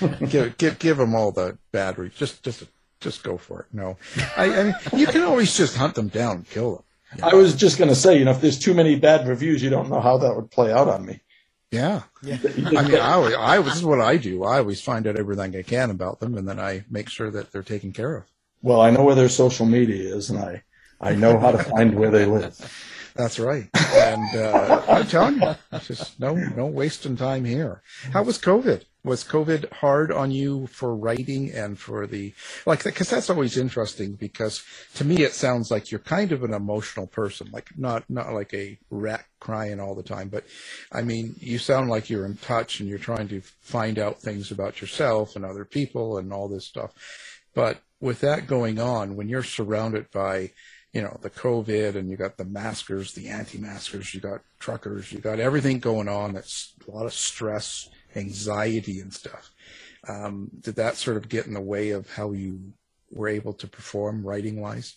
[0.28, 2.18] give, give give them all the bad reviews.
[2.18, 2.64] Just just
[3.00, 3.66] just go for it.
[3.72, 3.96] No,
[4.36, 6.84] I, I mean you can always just hunt them down and kill them.
[7.16, 7.28] You know?
[7.28, 9.70] I was just going to say, you know, if there's too many bad reviews, you
[9.70, 11.20] don't know how that would play out on me.
[11.70, 12.02] Yeah.
[12.22, 12.38] yeah.
[12.44, 14.44] I mean, I, always, I this is what I do.
[14.44, 17.52] I always find out everything I can about them, and then I make sure that
[17.52, 18.24] they're taken care of.
[18.62, 20.62] Well, I know where their social media is, and I
[21.00, 22.56] I know how to find where they live.
[23.14, 23.68] That's right.
[23.94, 27.82] And uh, I'm telling you, just no no wasting time here.
[28.12, 28.84] How was COVID?
[29.08, 32.34] Was COVID hard on you for writing and for the
[32.66, 32.84] like?
[32.84, 34.12] Because that's always interesting.
[34.12, 34.62] Because
[34.94, 38.52] to me, it sounds like you're kind of an emotional person, like not not like
[38.52, 40.44] a rat crying all the time, but
[40.92, 44.50] I mean, you sound like you're in touch and you're trying to find out things
[44.50, 46.92] about yourself and other people and all this stuff.
[47.54, 50.50] But with that going on, when you're surrounded by
[50.92, 55.18] you know, the COVID and you got the maskers, the anti-maskers, you got truckers, you
[55.18, 56.32] got everything going on.
[56.32, 59.50] That's a lot of stress, anxiety and stuff.
[60.08, 62.72] Um, did that sort of get in the way of how you
[63.10, 64.96] were able to perform writing wise?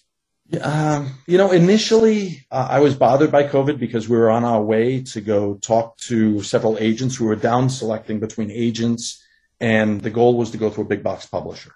[0.61, 4.61] Um, you know, initially uh, I was bothered by COVID because we were on our
[4.61, 9.23] way to go talk to several agents who were down selecting between agents,
[9.59, 11.73] and the goal was to go through a big box publisher.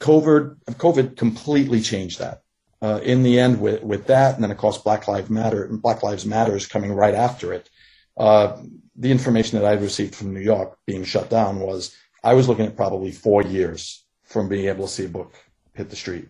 [0.00, 2.42] COVID, COVID completely changed that
[2.82, 5.80] uh, in the end with, with that, and then of course Black Lives Matter, and
[5.80, 7.70] Black Lives Matter is coming right after it.
[8.16, 8.56] Uh,
[8.96, 12.66] the information that I received from New York being shut down was I was looking
[12.66, 15.34] at probably four years from being able to see a book
[15.74, 16.28] hit the street.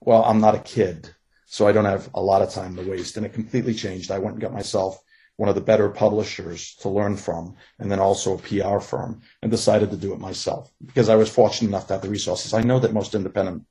[0.00, 1.14] Well, I'm not a kid,
[1.46, 4.10] so I don't have a lot of time to waste, and it completely changed.
[4.10, 4.98] I went and got myself
[5.36, 9.50] one of the better publishers to learn from, and then also a PR firm, and
[9.50, 12.54] decided to do it myself because I was fortunate enough to have the resources.
[12.54, 13.64] I know that most independent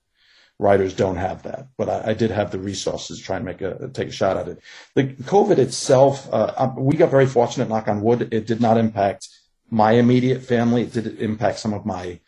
[0.60, 3.62] writers don't have that, but I, I, did have the resources to try and make
[3.62, 4.60] a take a shot at it.
[4.96, 7.70] The COVID itself, uh, um, we got very fortunate.
[7.70, 9.28] Knock on wood, it did not impact
[9.70, 10.84] my immediate family.
[10.84, 12.20] It did impact some of my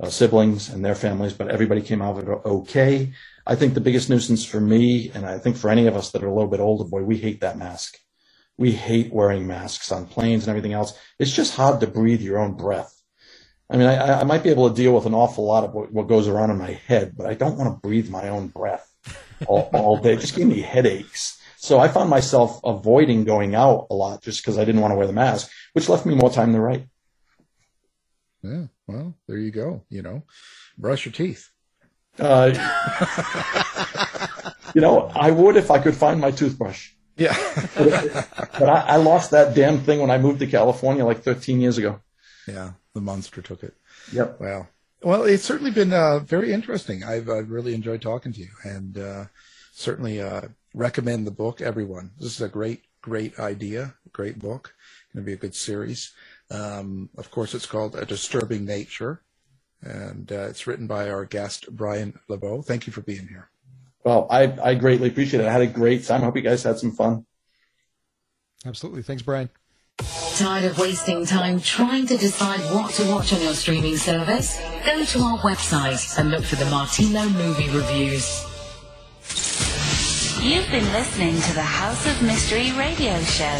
[0.00, 3.12] uh, siblings and their families, but everybody came out of it okay.
[3.46, 6.22] I think the biggest nuisance for me, and I think for any of us that
[6.22, 7.98] are a little bit older, boy, we hate that mask.
[8.56, 10.96] We hate wearing masks on planes and everything else.
[11.18, 13.01] It's just hard to breathe your own breath.
[13.72, 15.90] I mean, I, I might be able to deal with an awful lot of what,
[15.90, 18.86] what goes around in my head, but I don't want to breathe my own breath
[19.46, 20.12] all, all day.
[20.12, 21.40] It just gave me headaches.
[21.56, 24.96] So I found myself avoiding going out a lot just because I didn't want to
[24.96, 26.86] wear the mask, which left me more time to write.
[28.42, 29.84] Yeah, well, there you go.
[29.88, 30.24] You know,
[30.76, 31.48] brush your teeth.
[32.18, 32.52] Uh,
[34.74, 36.90] you know, I would if I could find my toothbrush.
[37.16, 37.34] Yeah.
[37.74, 41.60] but, but I, I lost that damn thing when I moved to California like 13
[41.60, 42.00] years ago.
[42.46, 43.74] Yeah the monster took it.
[44.12, 44.40] Yep.
[44.40, 44.68] Well,
[45.02, 47.02] well, it's certainly been uh, very interesting.
[47.02, 49.24] I've uh, really enjoyed talking to you, and uh,
[49.72, 50.42] certainly uh,
[50.74, 51.60] recommend the book.
[51.60, 54.74] Everyone, this is a great, great idea, great book.
[55.12, 56.12] Going to be a good series.
[56.50, 59.22] Um, of course, it's called A Disturbing Nature,
[59.82, 62.62] and uh, it's written by our guest Brian LeBeau.
[62.62, 63.50] Thank you for being here.
[64.04, 65.46] Well, I I greatly appreciate it.
[65.46, 66.22] I had a great time.
[66.22, 67.24] I hope you guys had some fun.
[68.64, 69.02] Absolutely.
[69.02, 69.50] Thanks, Brian.
[70.36, 74.58] Tired of wasting time trying to decide what to watch on your streaming service?
[74.84, 78.42] Go to our website and look for the Martino movie reviews.
[80.40, 83.58] You've been listening to the House of Mystery radio show.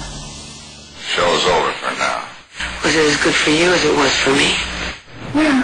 [1.04, 2.24] Show's over for now.
[2.84, 4.56] Was it as good for you as it was for me?
[5.36, 5.64] Well,